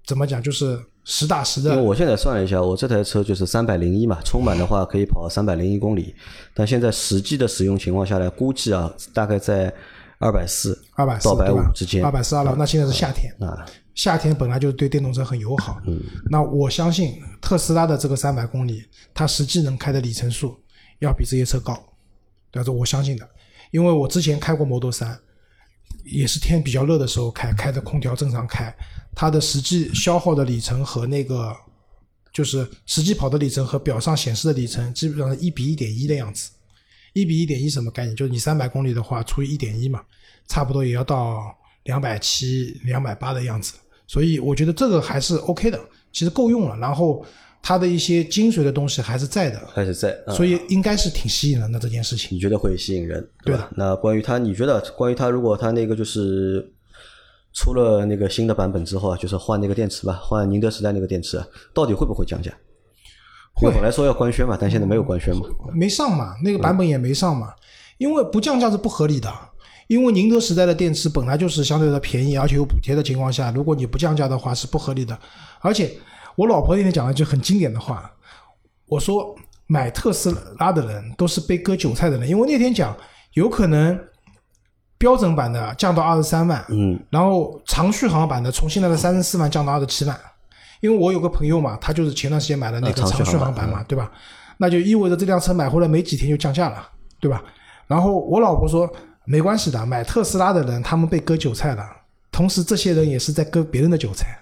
[0.08, 1.72] 怎么讲，就是实打实的。
[1.72, 6.16] 因为我现在算了一下，我这台车就是三百零一嘛，充满的话可以跑三百零一公里，
[6.54, 9.72] 但现在实际的使用情况下来，估计啊，大概在
[10.20, 12.04] 二百四二百四到百五之间。
[12.04, 13.66] 二百四二百五，那现在是夏天，啊，
[13.96, 15.78] 夏天本来就对电动车很友好。
[15.86, 18.82] 嗯那我相信特斯拉的这个三百公里，
[19.14, 20.58] 它实际能开的里程数
[21.00, 21.74] 要比这些车高，
[22.50, 22.64] 对吧？
[22.64, 23.30] 这我相信的，
[23.72, 25.20] 因为我之前开过 Model 三，
[26.08, 28.74] 也是天比较热的时候开，开着空调正常开，
[29.16, 31.56] 它的实际消耗的里程和那个
[32.34, 36.52] 就是实际跑的里程和表上显示的里程，基本上是一比一点一的样子。
[37.14, 38.16] 一比一点一什么概念？
[38.16, 40.04] 就是你三百公里的话除以一点一嘛，
[40.48, 43.74] 差不多也要到两百七、两百八的样子。
[44.06, 45.80] 所以我觉得这个还是 OK 的，
[46.14, 46.78] 其实够用了。
[46.78, 47.26] 然后
[47.68, 50.18] 它的一些精髓的东西还是在的，还是在。
[50.26, 52.34] 啊所以应该是挺吸引人的这件事情。
[52.34, 53.70] 你觉得会吸引人，对吧？
[53.76, 56.66] 那关于它，你觉得关于它，如果它那个就是
[57.54, 62.50] 出了那个新的版本之后啊，就是换那个电池吧，换宁德时代那个电池啊，到底会不会降价？
[63.54, 65.42] 会本来说要官宣嘛，但现在没有官宣嘛。
[65.74, 67.50] 没上嘛，那个版本也没上嘛，
[67.98, 69.30] 因为不降价是不合理的。
[69.88, 75.20] 因为宁德时代的电池本来就是相对的便宜，而且有补贴的情况下，如果你不降价的话是不合理的。
[75.60, 75.92] 而且
[76.38, 78.10] 我老婆那天讲了一句很经典的话，
[78.86, 82.96] 我说买特斯拉的人都是被割韭菜的人，因为那天讲
[83.34, 84.00] 有可能
[85.00, 90.16] 标准版的降到二十三万，嗯，然后长续航版的从现在的三十四万降到二十七万，
[90.80, 94.12] 因为我有个朋友嘛，他就是前段时间买的那个呃长续航版嘛，对吧？
[94.60, 96.88] 那就意味着这辆车买回来没几天就降价了，
[97.20, 97.44] 对吧？
[97.88, 98.88] 然后我老婆说
[99.26, 101.84] 没关系的，买特斯拉的人他们被割韭菜了，
[102.32, 104.40] 同时这些人也是在割别人的韭菜。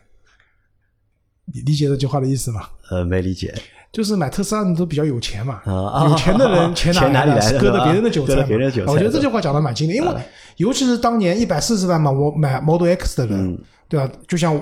[1.55, 2.61] 你理解这句话的意思吗？
[2.91, 3.53] 呃，没理解。
[3.91, 7.49] 就是买特斯拉的都比较有钱嘛，啊有钱的人钱 钱哪里来来的？
[7.49, 8.91] 是 割的别人的韭菜别人的韭菜。
[8.91, 10.15] 我觉得这句话讲的蛮经典，因为
[10.57, 13.59] 尤其是当年一百四十万嘛，我买 Model X 的人，嗯。
[13.87, 14.11] 对吧？
[14.27, 14.59] 就像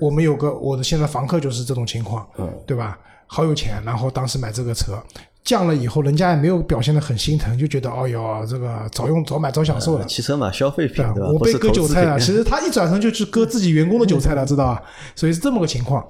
[0.00, 2.52] 我们有个我的现在房客就是这种情况，嗯。
[2.66, 2.98] 对吧？
[3.26, 5.02] 好有钱，然后当时买这个车
[5.44, 10.04] 降了以后，人家也没有表现的很心疼，就觉得哦哟，这个早用早买早享受了。
[10.06, 11.28] 汽车嘛，消费品对吧？
[11.30, 12.18] 我被割韭菜了。
[12.18, 14.82] 其实他一转身就去割自己员工的韭菜了，知道吧？
[15.14, 16.02] 所以是这么个情况。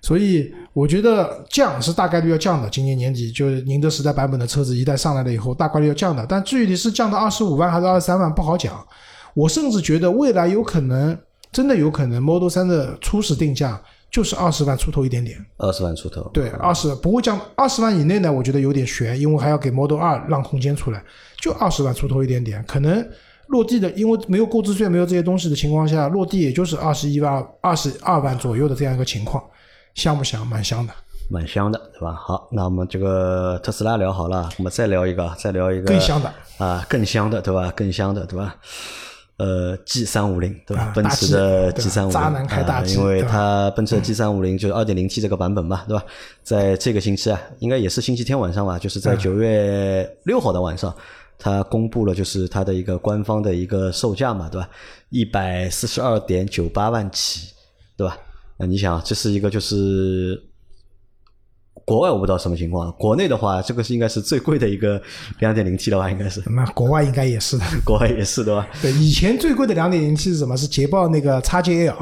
[0.00, 6.24] 所以我觉得降是大概率要降的，今年年底就是宁德时代版本的车子一旦上来了以后，大概率要降的。
[6.28, 8.80] 但至于你是降到二十五万还是二十三万，不好讲。
[9.34, 11.18] 我甚至觉得未来有可能，
[11.50, 15.38] 真的有可能 Model 三的初始定价就是二十万出头一点点。
[15.58, 16.22] 二十万出头。
[16.32, 21.02] 对，二十不会降，二十万以内呢，我觉得有点悬，因为还要给 Model 二让空间出来，
[21.40, 23.06] 就二十万出头一点点，可能
[23.48, 29.42] 落地的，因为没有购置税，没有这些东西的情况下，落地也就是二十一万、二十二万左右的这样一个情况，
[29.94, 30.46] 香不香？
[30.46, 30.92] 蛮香的，
[31.30, 32.12] 蛮香的，对吧？
[32.14, 37.72] 好，那我们这个特斯拉聊好了，我们再聊一个，再聊一个更香的啊，更香的，对吧？
[37.76, 38.56] 更香的，对吧？
[39.38, 40.82] 呃，G 三五零，对吧？
[40.82, 46.04] 啊奔驰的 G，G 三五零，渣男开大 G，因为它奔驰的 G 三五零就是二点零 T 这个版本嘛，对吧？
[46.42, 50.92] 在这个星期啊，应该也是星期天晚上吧，就是在九月六号的晚上，
[51.38, 54.68] 它公布了就是它的一个官方的一个售价嘛，对吧？
[55.10, 57.52] 一百四十二点九八万起，
[57.96, 58.18] 对吧？
[58.56, 60.42] 那你想，这是一个就是
[61.88, 65.00] 国外我不知道什么情况，国内的话，这个是应该是最贵的一个
[65.38, 67.64] 两点零 T 的吧，应该是，那国外应该也是的。
[67.82, 68.68] 国外也是的吧？
[68.82, 70.54] 对，以前最贵的两点零 T 是什么？
[70.54, 71.94] 是捷豹那个 XJL，、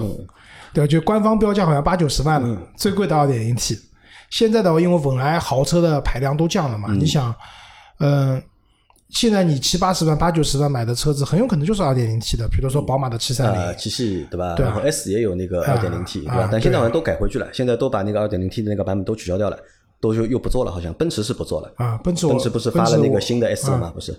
[0.75, 0.87] 对吧？
[0.89, 3.79] 就官方标价好像八九十万了，最贵的二点零 T。
[4.29, 7.33] 现在的话，因为本来豪车的排量都降了嘛，你想，
[8.01, 8.43] 嗯、
[9.11, 14.55] 现在你七八十万、八九十万买的车子，很有可能就是二点零 T 的，比如说宝马的七三呃，零，七系对吧？
[14.57, 16.49] 对啊然后 S 也有那个二点零 T 对吧啊？
[16.51, 19.57] 但现在好像都改回去了，现在都把那个二点零 T 的那个版本都取消掉了，
[20.01, 21.73] 都又又不做了，好像奔驰是不做了。
[21.77, 23.87] 啊，奔驰奔驰不是发了那个新的 S 了吗？
[23.89, 24.19] 啊不是？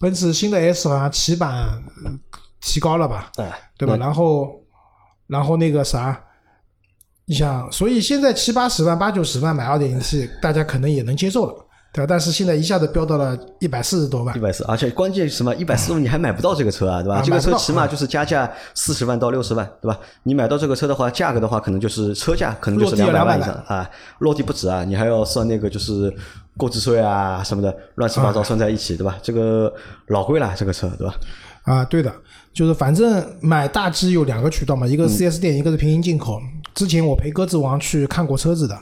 [0.00, 2.18] 奔驰新的 S 好像起版嗯
[2.60, 3.30] 提高了吧？
[3.36, 3.96] 哎，对吧？
[3.96, 4.60] 然后，
[5.26, 6.20] 然后那个啥，
[7.26, 11.63] 你想，所以现在七八十万、八九十万买二点零 T，大家可能也能接受了，
[11.94, 12.06] 对吧？
[12.08, 15.54] 但是现在一下子飙到了一百四十多万一，百四，而且关键是什么？
[15.54, 17.18] 一百四十万你还买不到这个车啊，对吧？
[17.18, 19.96] 啊这个车起码就是加价四十万到六十万，对吧？
[20.24, 26.12] 你买到这个车的话，价格的话，可能就是车价可能就是落地要200两百万以上啊，落地不止啊，你还要算那个就是
[26.56, 29.16] 购置税啊什么的乱七八糟算在一起，对吧？
[29.22, 29.72] 这个
[30.08, 31.14] 老贵了，这个车，对吧？
[31.62, 32.12] 啊，对的，
[32.52, 36.40] 就是反正买大 G 有两个渠道嘛，一个是 4S 店，一个是平行进口。
[36.74, 38.76] 之前我陪鸽子王去看过车子的，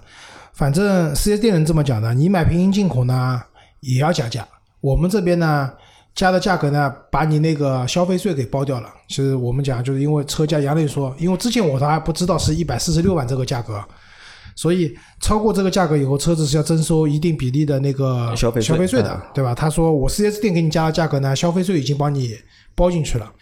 [0.54, 3.40] 反正四 S 店人这么讲的，你买平行进口呢
[3.80, 4.46] 也要加价，
[4.80, 5.70] 我们这边呢
[6.14, 8.88] 加的价格呢把你那个消费税给包掉了。
[9.08, 13.82] 其实我们讲就是因为车价，杨磊说，因为之前我都还不知道是一百四十六万这个价格。
[14.54, 19.54] 所以超过这个价格以后，车子是要征收一定比例的那个消费消费税的嗯，对吧？
[19.54, 22.36] 他说我 4S 店给你加的价格呢，消费税已经帮你
[22.74, 23.32] 包进去了，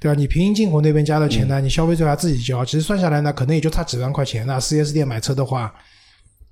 [0.00, 0.16] 对吧？
[0.16, 4.46] 你平行进口那边加的钱呢，你消费税还自己交，其实算下来呢，可能也就差几万块钱。
[4.46, 5.74] 那 4S 店买车的话，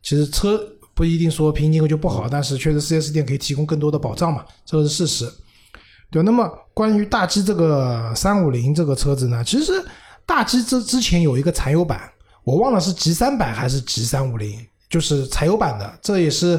[0.03, 0.61] 其实车
[0.95, 5.33] 不一定说平行进口就不好，但是确实 4S 店可以提供更多的保障嘛，这个是事实。
[6.11, 9.73] 对，那么关于大 G 这个三五零这个车子呢，其实
[10.25, 12.11] 大 G 之之前有一个柴油版，
[12.45, 14.59] 我忘了是 G 三百还是 G 三五零，
[14.89, 16.59] 就是柴油版的，这也是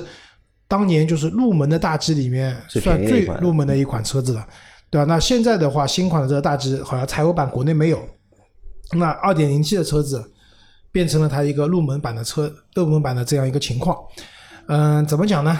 [0.67, 4.47] 当年就是入门的大 G 里面算最入门的一款车子了，
[4.91, 5.06] 对吧？
[5.06, 8.08] 那现在的话，新款的这个大 G 好像柴油版国内没有，
[8.91, 10.32] 那二点零 T 的车子
[10.91, 13.97] 变成了它一个入门版的车，入门版的这样一个情况。
[14.67, 15.58] 嗯，怎么讲呢？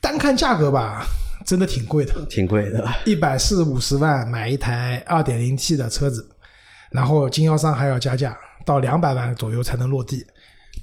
[0.00, 1.06] 单看价格吧，
[1.44, 2.24] 真的挺贵的。
[2.26, 2.88] 挺贵的。
[3.04, 6.28] 一百四五十万买一台二点零 T 的车子，
[6.90, 10.24] 然后经销商还要加价，到两百万左右才能落地，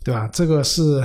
[0.03, 0.29] 对吧？
[0.33, 1.01] 这个是，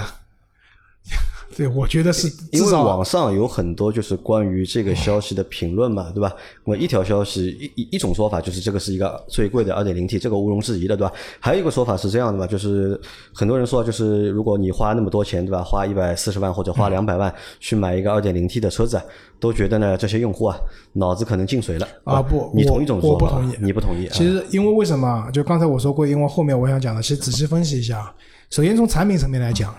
[1.59, 6.33] 对我觉得是因为网上有很多就是关于这个消息的评论嘛，对吧？
[6.63, 11.13] 我一条消息一一一种说法就是这个是一个最贵的二点零 T，这个毋庸置疑的，对吧？
[11.41, 12.97] 还有一个说法是这样的吧，就是
[13.35, 15.61] 很多人说，就是如果你花那么多钱，对吧？
[15.65, 19.03] 花一百四十万或者花两百万去买一个二点零 T 的车子，
[19.41, 20.57] 都觉得呢这些用户啊
[20.93, 23.33] 脑子可能进水了啊不你同意这种说法吗？
[23.35, 24.07] 我不同意你不同意？
[24.07, 25.29] 啊其实，因为为什么？
[25.33, 28.15] 就刚才我说过，因为后面我想讲的，其实仔细分析一下。
[28.49, 29.75] 首先从产品层面来讲，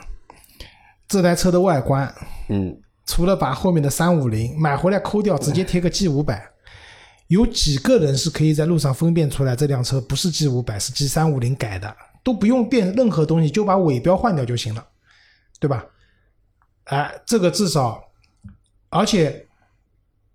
[1.10, 2.14] 这台车的外观，
[2.50, 6.48] 嗯，除了把后面的三五零买回来抠掉，直接贴个 G 五百，
[7.28, 11.94] 有几个人是可以在路上分辨出来这辆车不是 G 五百，是 G 三五零改的，
[12.24, 14.88] 都不用变任何东西，就把尾标换掉就行了，
[15.60, 15.84] 对吧？
[16.86, 18.00] 哎，这个至少，
[18.90, 19.48] 而且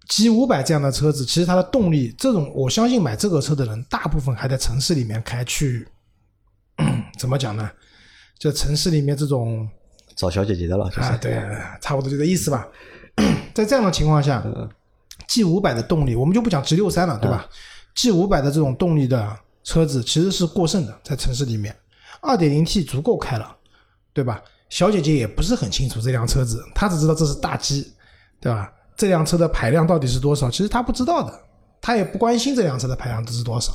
[0.08, 5.86] G 五百这样的车子，其实它的动力，这种我相信买这个车的人，大部分还在城市里面开去，
[7.16, 7.70] 怎么讲呢？
[8.36, 9.68] 就城市里面这种
[10.16, 11.32] 找小姐姐的了，就是、啊，对，
[11.80, 12.66] 差不多就这个意思吧。
[13.54, 14.44] 在这样的情况下
[15.28, 17.48] ，G 五百的动力，我们就不讲 G 六三了，对吧、
[17.94, 21.74] g 五百的这种动力的车子其实是过剩的，在城市里面，
[22.20, 23.56] 二点零 T 足够开了，
[24.12, 24.42] 对吧？
[24.70, 27.92] 小姐姐也不是很清楚这辆车子，她只知道这是大 G，
[28.40, 28.72] 对吧？
[28.96, 30.50] 这辆车的排量到底是多少？
[30.50, 31.32] 其实她不知道的，
[31.80, 33.72] 她也不关心这辆车的排量是多少，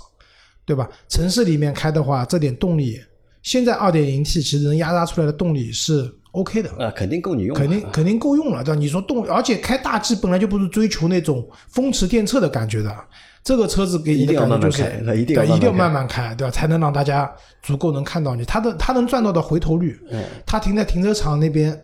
[0.65, 0.89] 对吧？
[1.07, 3.01] 城市里面开的话，这点动力，
[3.41, 8.79] 现在二点零 T 其实能压榨出来的动力是 OK 的，啊，肯定够你用，肯定肯定够用了，对吧？
[8.79, 12.95] 你说动，而且开大 G 本来就不是追求那种风驰电掣的感觉的，
[13.43, 14.83] 这个车子给你的一定要感觉就是
[15.17, 16.51] 一定要对，一定要慢慢慢慢开，对吧？
[16.51, 17.31] 才能让大家
[17.63, 21.83] 足够能看到你，它的它能赚到的回头率，嗯它停在停车场那边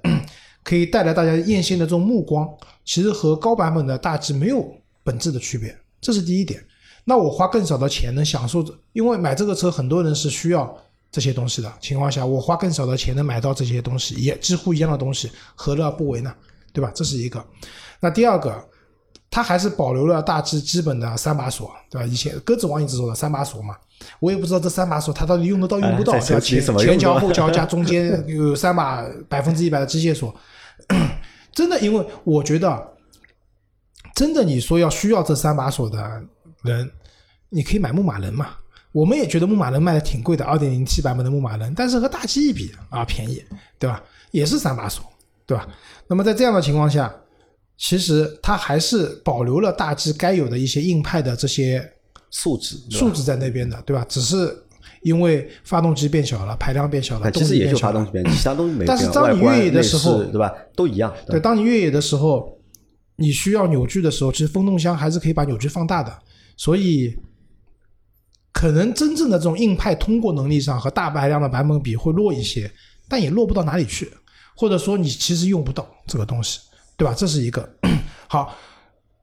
[0.64, 2.48] 可以带来大家艳羡的这种目光，
[2.84, 4.64] 其实和高版本的大 G 没有
[5.04, 6.64] 本质的区别，这是第一点。
[7.04, 10.76] 那我花更少的钱能享受，因为买这个车很多人是需要
[11.16, 16.36] 这些东西的情况下，我花更少的钱能买到这些东西，也几乎一样的东西，何乐而不为呢？
[16.74, 16.92] 对吧？
[16.94, 17.42] 这是一个。
[18.02, 18.62] 那第二个，
[19.32, 22.06] 它还是保留了大致基本的三把锁，对吧？
[22.06, 23.78] 以前鸽子王一直说的三把锁嘛，
[24.20, 26.40] 我也不知道这三把锁它到底用得到用不到，哎对吧？
[26.42, 30.36] 前前桥后桥加 中间有三把百分之一百的机械锁，
[31.56, 32.94] 真的，因为我觉得，
[34.14, 36.22] 真的你说要需要这三把锁的
[36.64, 36.92] 人，
[37.48, 38.50] 你可以买牧马人嘛。
[38.96, 43.44] 我们也觉得牧马人卖的挺贵的，二点零 T 版本的牧马人，但是和大 G 一比啊便宜，
[43.78, 44.02] 对吧？
[44.32, 45.04] 也是三把锁，
[45.46, 45.68] 对吧？
[46.08, 47.14] 那么在这样的情况下，
[47.78, 51.86] 其实它还是保留了大 G 该有的一些硬派的这些
[52.32, 54.06] 素质，素质在那边的，对吧？
[54.08, 54.58] 只是
[55.02, 58.88] 因为发动机变小了，排量变小了，啊其实也就发动机变小，其他东西没变。
[58.88, 61.14] 但是当你越野的时候对吧，都一样。
[61.28, 62.58] 对，当你越野的时候，
[63.18, 66.18] 你需要扭矩的时候，其实风动箱还是可以把扭矩放大的，
[66.56, 67.14] 所以
[68.56, 72.72] 可能真正的这种硬派通过能力上和大排量的版本比会弱一些，
[73.10, 74.10] 但也弱不到哪里去，
[74.56, 76.62] 或者说你其实用不到这个东西，
[76.96, 77.14] 对吧？
[77.14, 77.70] 这是一个
[78.30, 78.56] 好，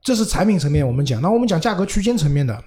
[0.02, 2.62] 这是产品层面我们讲，那我们讲价格区间层面的。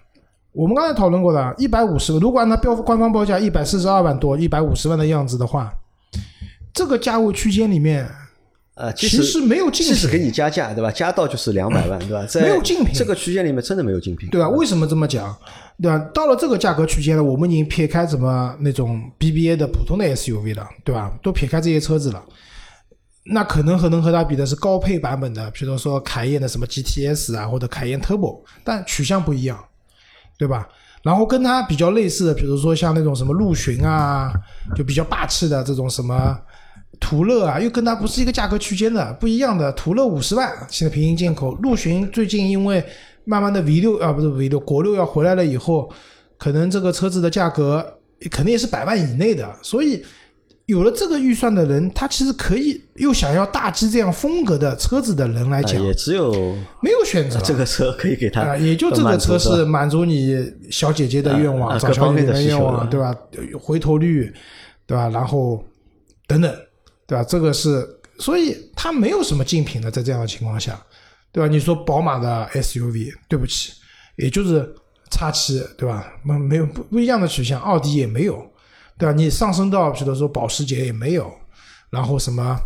[0.53, 5.72] 我们刚才讨论过的，一百五十万，如果按照标官方报价一百四十二万多、一百五十万的样子的话，
[6.74, 8.09] 这个价位区间里面，
[8.76, 10.91] 呃，其其实没有竞品即使给你加价，对吧？
[10.91, 12.26] 加到就是两百万，对吧？
[12.26, 14.49] 在没有竞品这个区间里面真的没有竞品，对吧？
[14.49, 15.36] 为什么这么讲？
[15.82, 15.97] 对吧？
[16.13, 21.11] 到了这个价格区间了，我们已经撇开什么那种 BBA 的普通的 SUV 了，对吧？
[21.23, 22.23] 都撇开这些车子了。
[23.28, 29.57] 那可能和能和它比的是高配版本的，比如说凯宴的什么 GTS 啊，或者凯宴 Turbo，但取向不一样，
[30.38, 30.67] 对吧？
[31.01, 34.34] 然后跟它比较类似的，比如说像那种什么陆巡啊，
[34.76, 36.38] 就比较霸气的这种什么
[37.00, 39.72] 途乐啊，又跟它不是一个价格区间的，不一样的。
[39.74, 41.54] 途乐五十万，现在平行进口。
[41.56, 42.84] 陆巡最近因为
[43.24, 45.91] 慢慢的 V 六啊，不是 V 六，国六要回来了以后，
[46.38, 48.00] 可能这个车子的价格
[48.32, 50.04] 肯定也是百万以内的，所以。
[50.68, 56.34] 有了这个预算的人，他其实可以又想要大 G 这样风格的车子的人来讲，也只有
[56.82, 60.36] 没有选择这个车可以给他，也就这个车是满足你
[60.72, 63.16] 小姐姐的愿望，找小姐姐的愿望，对吧？
[63.62, 64.34] 回头率，
[64.88, 65.08] 对吧？
[65.10, 65.64] 然后
[66.26, 66.52] 等等，
[67.08, 67.24] 对吧？
[67.24, 67.88] 这个是，
[68.20, 70.80] 所以它没有什么竞品的，在这样的情况下，
[71.32, 71.49] 对吧？
[71.49, 73.74] 你说宝马的 SUV，对不起，
[74.18, 74.74] 也就是
[75.12, 76.06] 叉七，对吧？
[76.24, 78.51] 没没有不不一样的取向，奥迪也没有。
[78.97, 79.14] 对吧？
[79.14, 81.30] 你上升到比如说保时捷也没有，
[81.89, 82.58] 然后什么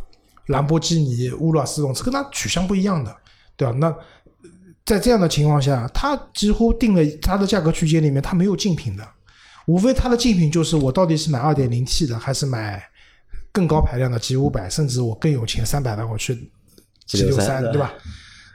[0.46, 3.18] 兰博基尼、乌拉斯这种车跟它取向不一样的，
[3.58, 3.74] 对吧？
[3.80, 3.92] 那
[4.86, 9.04] 在这样的情况下，它几乎定了它的价格区间里面，它没有竞品的，
[9.66, 12.80] 无非它的竞品就是我到底是买二点零 T 的，还是买
[13.52, 16.52] 更高排量的 G 五百，甚至我更有钱三百万我去
[17.06, 17.94] G 六三，对吧？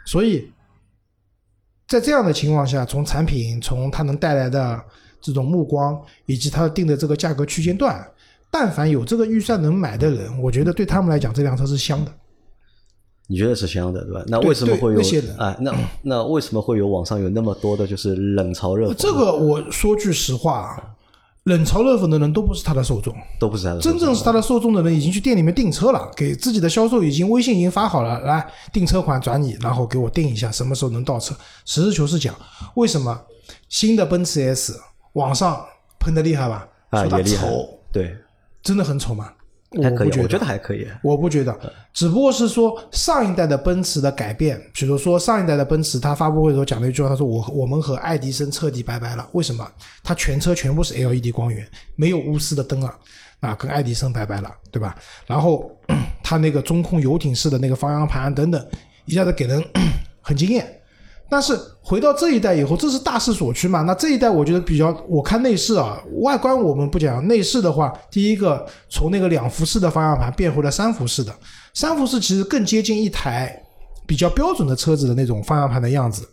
[0.06, 0.52] 所以
[1.86, 4.84] 在这样的情况下，从产品从它能带来的。
[5.26, 8.06] 这种目光以及它定的这个价格区间段，
[8.50, 12.12] 但凡有这个预算能买的人，我觉得对他们来讲，这辆车是香的。
[13.26, 14.22] 你觉得是香的，对吧？
[14.26, 15.00] 那为什么会有
[15.38, 15.56] 啊？
[15.58, 18.94] 那那为什么会有网上有那么多的就是冷嘲热讽？
[18.98, 20.93] 这个我说句实话，
[21.44, 23.80] 冷嘲热讽的人都不是他的受众，都不是他的。
[23.80, 31.34] 真正是他的受众的人，已经去店里面订车了，给自己的销售已经微信已经发好了，来订车款转你，然后给我定一下什么时候能到车。
[31.66, 32.34] 实事求是讲，
[32.76, 33.20] 为什么
[33.68, 34.80] 新的奔驰 S？
[35.12, 35.62] 网上
[36.00, 36.66] 喷的厉害吧？
[36.88, 37.46] 啊，也厉害。
[37.92, 38.16] 对，
[38.62, 39.30] 真的很丑吗？
[39.82, 40.86] 还可以，我觉得还可以。
[41.02, 41.58] 我不觉得，
[41.92, 49.28] 只不过是说上一代的奔驰的改变，比如说上一代的奔驰，它发布会的时候讲了一句话，他说我我们和爱迪生彻底拜拜了。
[49.32, 49.66] 为什么？
[50.02, 51.66] 它全车全部是 LED 光源，
[51.96, 52.94] 没有钨丝的灯了，
[53.40, 54.94] 啊，跟爱迪生拜拜了，对吧？
[55.26, 55.70] 然后
[56.22, 58.66] 它那个中控游艇式的那个方向盘等等，
[59.04, 59.62] 一下子给人
[60.22, 60.80] 很惊艳。
[61.28, 63.82] 但是回到这一代以后，这是大势所趋嘛？
[63.82, 71.34] 那这一代我觉得比较，我看内饰啊，外观我们不讲，内饰的话，第一个从那个两幅式的方向盘变回了三幅式的，
[71.72, 73.60] 三幅式其实更接近一台
[74.06, 76.28] 比较标准的车子的那种方向盘的样子。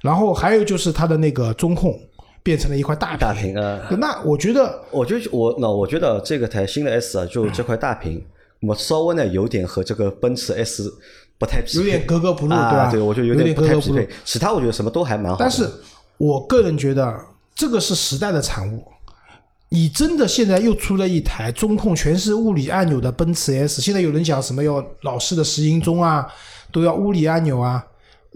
[0.00, 1.94] 然后还有就是它的那个中控
[2.42, 3.78] 变成了一块大大屏啊。
[3.98, 8.24] 那我觉得，我觉得我那我觉得这个台新的 S 啊，就这块大屏，
[8.62, 10.90] 我稍微呢有点和这个奔驰 S。
[11.40, 12.90] 不太匹配，有点格格不入，对吧？
[12.90, 14.06] 对，我觉得有点不太匹配。
[14.26, 15.38] 其他我觉得什么都还蛮好。
[15.40, 15.66] 但是
[16.18, 17.18] 我个人觉得
[17.54, 18.84] 这个是时代的产物。
[19.70, 26.26] 你真的现在又出了一台中控全是物理按钮的奔驰 S，现在有人讲什么要老式的石英钟啊，
[26.70, 27.82] 都要物理按钮啊，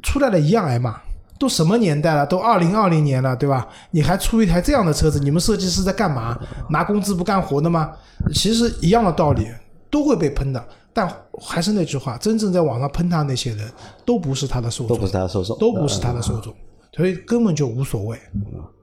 [0.02, 0.98] 出来了一样挨骂。
[1.36, 2.24] 都什么年代了？
[2.24, 3.66] 都二零二零年了，对吧？
[3.90, 5.18] 你还出一台这样的车子？
[5.18, 6.38] 你们设计师在干嘛？
[6.70, 7.90] 拿工资不干活的吗？
[8.32, 9.48] 其实一样的道理，
[9.90, 10.64] 都会被喷的。
[10.94, 13.68] 但还是那句话，真正在网上喷他那些人，
[14.06, 16.54] 都不是他的受众，都不是他的受众，都不是他的受众，
[16.96, 18.16] 所以根本就无所谓。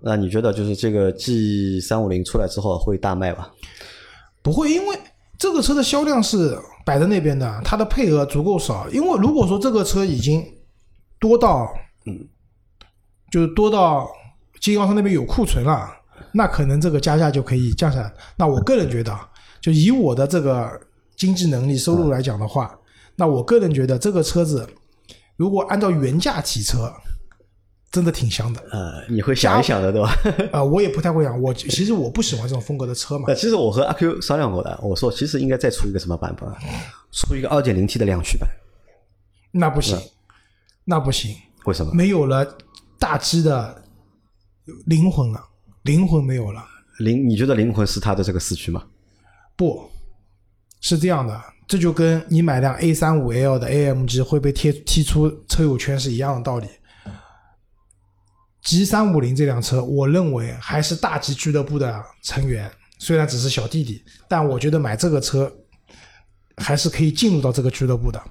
[0.01, 3.49] 那你觉得，就是这个 G 三五零出来之后会大卖吧？
[4.41, 4.99] 不会，因为
[5.39, 8.89] 这个车的销量是摆在那边的，它的配额足够少。
[8.89, 10.43] 因为如果说这个车已经
[11.17, 11.71] 多到，
[12.07, 12.27] 嗯，
[13.31, 14.05] 就是多到
[14.59, 15.89] 经销商那边有库存了，
[16.33, 18.13] 那可能这个加价就可以降下来。
[18.35, 19.17] 那我个人觉得，
[19.61, 20.69] 就以我的这个。
[21.21, 22.75] 经济能力、收入来讲的话，
[23.15, 24.67] 那我个人觉得这个车子，
[25.35, 26.91] 如果按照原价提车，
[27.91, 28.59] 真的挺香的。
[28.71, 30.11] 呃，你会想一想的，对吧？
[30.51, 31.39] 啊，我也不太会想。
[31.39, 33.25] 我其实我不喜欢这种风格的车嘛。
[33.27, 36.49] 呃，其实我和阿 Q 商量过的，我说其实应该再出一个什么版本？
[37.11, 38.49] 出一个二点零 T 的两驱版。
[39.51, 39.99] 那不行，
[40.85, 41.35] 那不行。
[41.65, 41.93] 为什么？
[41.93, 42.57] 没有了
[42.97, 43.83] 大 G 的
[44.87, 45.39] 灵魂了，
[45.83, 46.65] 灵魂没有了。
[46.97, 47.29] 灵？
[47.29, 48.83] 你觉得灵魂是它的这个四驱吗？
[49.55, 49.87] 不。
[50.81, 56.67] 是这样的，这就跟你买辆 A 三五 L 的 AMG 会被贴踢出车友圈是一样的道理。
[58.63, 62.69] G 三五零这辆车，我认为还是大 G 俱乐部的成员，
[62.99, 65.51] 虽然只是小弟弟，但我觉得买这个车
[66.57, 68.21] 还是可以进入到这个俱乐部的，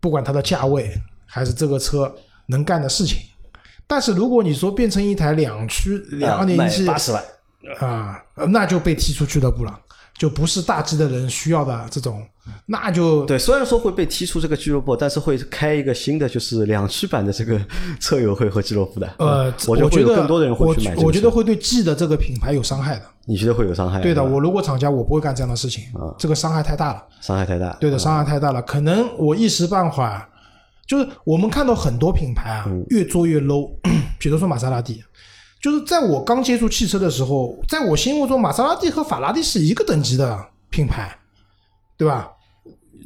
[0.00, 0.92] 不管它的价位
[1.26, 2.12] 还是这个车
[2.46, 3.18] 能干的事情。
[3.86, 7.24] 但是如果你说变成一台两驱两二点零 T，八十万
[7.78, 9.80] 啊，那就被踢出俱乐部了。
[10.18, 12.22] 就不是大 G 的人需要的这种，
[12.66, 17.58] 那就对，虽然说会被踢出这个俱乐部，但是会开一个新的，就是两驱版的这个
[18.00, 19.08] 车友会和俱乐部的。
[19.18, 23.02] 呃，我觉得更多的人会我去买我觉得会对 G 的这个品牌有伤害的。
[23.26, 24.00] 你觉得会有伤害？
[24.00, 27.04] 对的，我如果厂家，我不会干这样的事情啊，这个伤害太大了。
[27.20, 27.76] 伤害太大。
[27.78, 28.60] 对的，伤害太大了。
[28.62, 30.26] 可能我一时半会儿，
[30.86, 33.70] 就是我们看到很多品牌啊，越做越 low。
[34.18, 35.00] 比如说玛莎拉蒂，
[35.60, 41.16] 就是在我刚接触汽车的时候，在我心目中，玛莎拉蒂和法拉第是一个等级的品牌，
[41.96, 42.30] 对吧？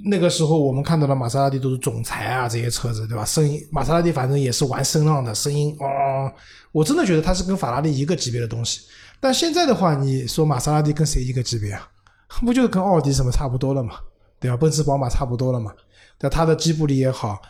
[0.05, 3.25] 那个时候我们看到的玛莎拉蒂都是总裁啊，这些车子，对吧？
[3.25, 6.33] 声音，玛莎拉蒂反正也是玩声浪的，声音哦，
[6.73, 8.81] 我真的觉得它是跟法拉利一个级别的东西。
[9.21, 11.89] 但现在的话，你说玛莎拉蒂跟谁一个级别啊？
[12.45, 13.95] 不就是跟奥迪什么差不多了嘛？
[14.41, 14.57] 对吧？
[14.57, 15.73] 奔驰、宝马差不多了嘛？
[16.19, 17.41] 对，它的吉布里也好，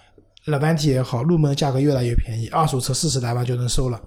[0.45, 3.99] 勒曼体也好，入门价格越来越便宜，二手车四十来万就能收了。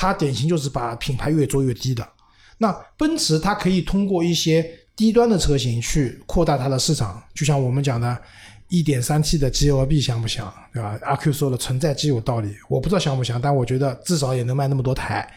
[0.00, 2.08] 它典型就是把品牌越做越低的。
[2.56, 8.18] 那奔驰它可以通过一些低端的车型去扩大它的市场，就像我们讲的
[8.70, 10.98] 1.3T 的 GLB 香不香，对吧？
[11.02, 15.30] 阿 Q 说的存在即有道理，我不知道香不香，但我觉得至少也能卖那么多台，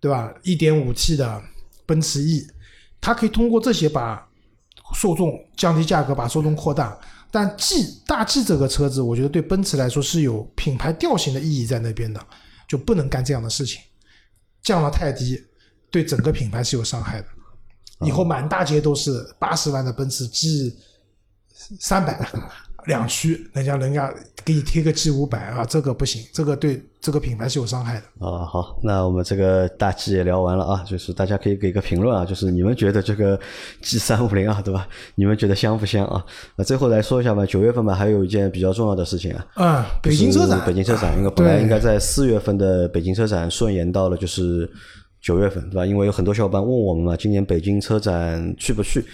[0.00, 1.40] 对吧？1.5T 的
[1.86, 2.44] 奔驰 E，
[3.00, 4.26] 它可以通过这些把
[4.96, 6.98] 受众降低价格，把受众扩大。
[7.30, 12.20] 但 G 大 G 这个车子，我觉得对奔驰来说是有品牌调性的意义在那边的，
[12.66, 13.80] 就不能干这样的事情，
[14.62, 15.44] 降了太低，
[15.90, 17.28] 对整个品牌是有伤害的。
[18.06, 20.76] 以后满大街都是八十万的奔驰 G
[21.78, 22.18] 三百
[22.86, 24.12] 两驱，人家人家
[24.44, 28.26] 给你贴个 G 五百啊，这个不行，这个对这个品牌是有伤害的。
[28.26, 33.38] 啊，好，那我们这个大 G 也聊完了啊，就是大家可以给个评论啊，就是你们觉得这个
[33.82, 34.86] G 三五零啊，对吧？
[35.14, 36.24] 你们觉得香不香啊？
[36.56, 44.70] 那最后来说一下吧，九月份吧，还有一件比较重要的事情啊，嗯，北京车展，北京车展，应该本来应该在四月份的北京车展顺延到了就是
[45.20, 45.84] 九月份，对吧？
[45.84, 49.04] 因为有很多小伙伴问我们嘛，今年北京车展去不去？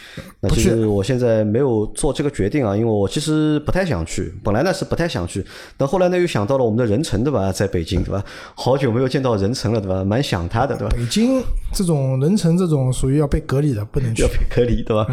[0.41, 5.45] 那其实我现在没有做这个决定啊，因为我其实不太想去，本来呢是不太想去，
[5.77, 7.51] 但后来呢又想到了我们的任晨，对吧？
[7.51, 8.25] 在北京，对吧？
[8.55, 10.05] 好久没有见到任晨了，对吧？
[10.05, 10.95] 蛮想他的，对吧？
[10.97, 11.43] 北京
[11.73, 14.29] 这种人城这种属于要被隔离的，不能去要。
[14.29, 15.07] 被隔离，对吧？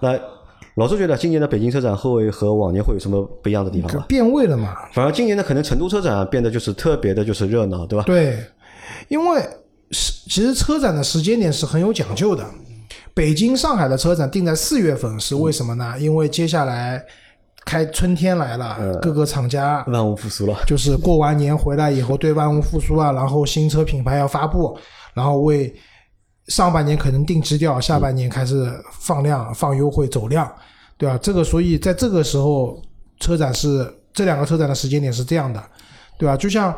[0.00, 0.16] 那
[0.76, 4.04] 老周觉得今年的北京车展会和往年会有什么不一样的地方吗？
[4.06, 4.74] 变味了嘛？
[4.92, 8.04] 反而今年呢，可能成都车展变得就是特别的，就是热闹，对吧？
[8.04, 8.38] 对，
[9.08, 9.42] 因为
[9.90, 12.44] 是其实车展的时间点是很有讲究的。
[13.14, 15.94] 北京、上海的车展定在四月份，是为什么呢？
[15.98, 17.02] 因为接下来
[17.64, 24.78] 开春天来了，各个厂家万物复苏了，就是过完年回来以后对万物复苏啊，然后新车品牌要发布，
[25.14, 25.74] 然后为
[26.48, 28.70] 上半年可能定基调，下半年开始
[29.00, 30.52] 放量、放优惠、走量，
[30.98, 31.18] 对吧？
[31.22, 32.80] 这个所以在这个时候，
[33.18, 35.62] 车展是这两个车展的时间点是这样的，
[36.18, 36.36] 对吧？
[36.36, 36.76] 就像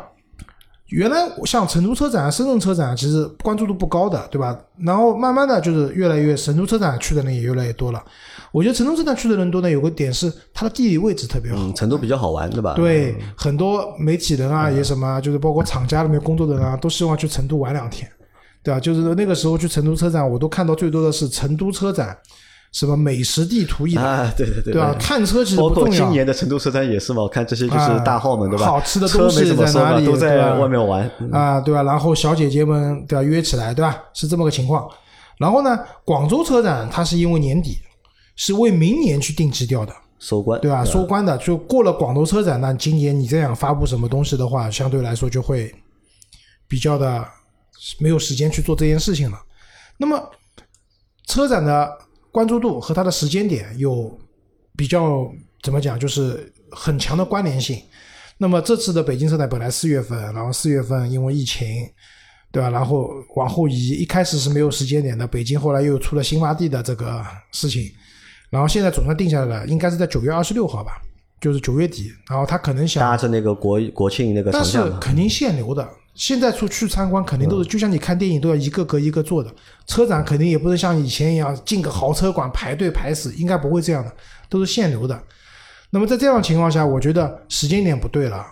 [0.89, 4.57] 原来像成都车展、深圳车展，其实关注度不高的，对吧？
[4.77, 8.03] 然后慢慢的就是越来越，成都车展去的人也越来越多了。
[8.51, 11.57] 我觉得成都车展去的人多呢，有个点是它的地理位置特别好。
[11.59, 12.73] 嗯，成都比较好玩，对吧？
[12.73, 18.09] 对，很多媒体人啊，也什么啊，就是包括厂家里面工作的人啊，都希望去成都玩两天，
[18.63, 18.79] 对吧？
[18.79, 22.17] 就是那个时候去成都车展，我都看到最多的是成都车展，
[22.71, 24.95] 什么美食地图一览，啊，对对对对吧？
[24.99, 28.65] 看车其实包括不重要，今年的成都车展也是嘛，我看这些就是啊大号们，对吧？
[28.65, 31.09] 好吃的东西在哪里都在外面玩。
[31.31, 31.81] 啊，对吧？
[31.83, 33.97] 然后小姐姐们对吧约起来，对吧？
[34.13, 34.87] 是这么个情况。
[35.39, 37.77] 然后呢，广州车展它是因为年底，
[38.35, 40.85] 是为明年去定基调的，收官，对吧？
[40.85, 45.73] 收官的，就过了广州车展，那今年你再想发布什么东西的话，相对来说就会
[46.67, 47.25] 比较的
[47.99, 49.39] 没有时间去做这件事情了。
[49.97, 50.21] 那么
[51.25, 51.97] 车展的
[52.31, 54.17] 关注度和它的时间点有
[54.75, 55.29] 比较
[55.61, 57.81] 怎么讲，就是很强的关联性。
[58.37, 61.67] 那么这次的北京车展本来四月份，然后四月份因为疫情，
[62.51, 62.69] 对吧？
[62.69, 65.27] 然后往后移，一开始是没有时间点的。
[65.27, 67.21] 北京后来又出了新发地的这个
[67.51, 67.91] 事情，
[68.49, 71.01] 然后现在总算定下来了，应该是在九月二十六号吧，
[71.41, 72.11] 就是九月底。
[72.29, 75.85] 然后他可能想搭着那个国国庆那个长但是，肯定限流的。
[76.19, 79.49] 现在出去参观肯定都是，就像你看电影都要一个隔一个坐的。
[79.87, 84.13] 车展肯定也不是像以前一样进个豪车馆排队排死，应该不会这样的，
[84.49, 85.23] 都是限流的。
[85.91, 88.45] 那么在这样的情况下，我觉得时间点不对了。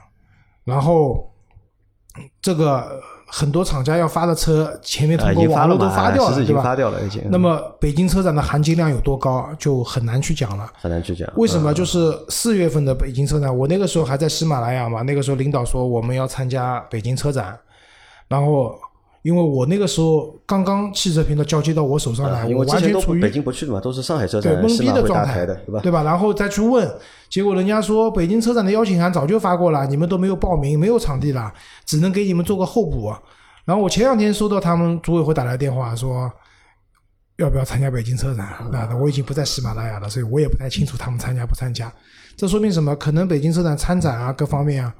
[0.63, 1.29] 然后
[2.41, 6.63] 这个很多厂家要发的车，前面啊，通过网络都发掉了，对吧？
[6.63, 7.21] 发掉了，已经。
[7.29, 10.71] 那么北京车展的含金量有多高，就很难去讲了。
[10.81, 11.73] 很难去讲，为什么？
[11.73, 17.59] 就是四月份的北京车展，我那个时候还在喜马拉雅嘛，那个时候领导说我们要参加北京车展，
[18.29, 18.73] 然后
[19.27, 25.79] 因为我那个时候刚刚汽车频道交接到我手上来，啊我完全处于北京不去的嘛，都是上海车展，对懵逼的状态的，对吧？
[25.81, 26.01] 对吧？
[26.01, 26.89] 然后再去问，
[27.27, 31.51] 结果人家说北京车展的邀请函早就发过了，你们都没有报名，没有场地了，
[31.85, 33.13] 只能给你们做个候补。
[33.65, 36.31] 然后我前两天收到他们组委会打来电话说，
[37.35, 38.45] 要不要参加北京车展。
[38.47, 41.91] 啊我已经不在喜马拉雅了，所以我也不太清楚他们参加不参加。
[42.37, 42.95] 这说明什么？
[42.95, 44.95] 可能北京车展参展啊，各方面啊，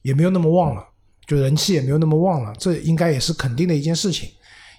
[0.00, 0.82] 也没有那么旺了，
[1.26, 2.52] 就人气也没有那么旺了。
[2.58, 4.30] 这应该也是肯定的一件事情，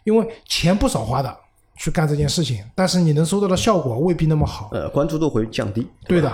[0.03, 1.37] 因为钱不少花的
[1.77, 4.69] 去干这件事情，但是你能收到的效果未必那么好。
[4.71, 5.87] 呃，关注度会降低。
[6.05, 6.31] 对的。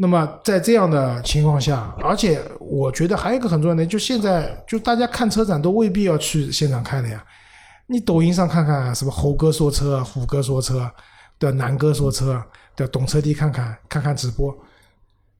[0.00, 7.20] 那么在这样的情况下，而且我觉得还有一个很重要的，就现在就大家看车展都未必要去现场看的呀。
[7.88, 10.88] 你抖音上看看，什么猴哥说车、虎哥说车，
[11.36, 12.40] 对南哥说车，
[12.76, 14.56] 对懂车帝看看看看直播，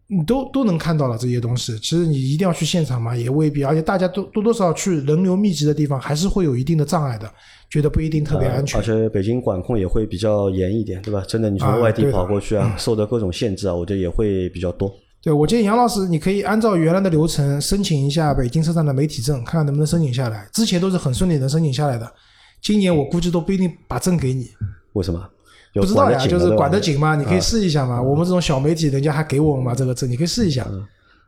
[0.09, 1.79] 你都都能看到了这些东西。
[1.79, 3.63] 其实你一定要去现场嘛，也未必。
[3.63, 7.31] 而且大家都多多少去人流密集的地方，还是会有一定的障碍的。
[7.71, 11.23] 觉得不一定特别安全，而且北京管控也会比较严一点，对吧？
[11.29, 14.91] 真的，你从外地跑过去啊，受的各种限制啊，我觉得也会比较多。
[15.23, 20.49] 对，我建议杨老师，你可以按照原来的流程申请一下北京车站的媒体证，看看能不能申请下来。
[20.51, 22.11] 之前都是很顺利能申请下来的，
[22.63, 24.47] 今年我估计都不一定把证给你。
[24.95, 25.29] 为什么？
[25.75, 28.01] 不知道呀，就是管得紧嘛，你可以试一下嘛。
[28.01, 30.67] 我们这种小媒体，人家还给我们嘛这个证，你可以试一下。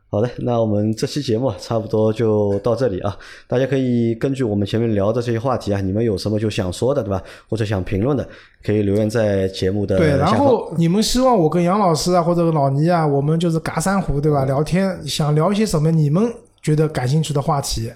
[0.09, 3.15] 好的，那我们这期节目差不多就到这里啊。
[3.47, 7.23] 大家可以根据我们前面聊的这些话题啊，你们有什么就想说的，对吧？
[7.47, 8.27] 或者想评论的，
[8.61, 14.43] 可以留言在节目的对，然后你们希望我跟杨老师啊，或者老倪啊，我们就是嘎三胡，对吧？
[14.43, 16.29] 聊天想聊一些什么你们
[16.61, 17.89] 觉得感兴趣的话题，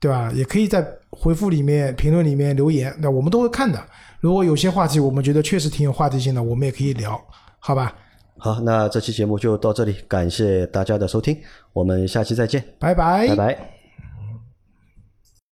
[0.00, 0.32] 对吧？
[0.34, 3.78] 也可以在回复里面、评论里面留言，那我们都会看的。
[4.24, 7.22] 如果有些话题我们觉得确实挺有话题性的，我们也可以聊，
[7.58, 7.94] 好吧？
[8.38, 11.36] 好，那这期节目就到这里，感谢大家的收听，
[11.74, 13.73] 我们下期再见，拜拜，拜拜。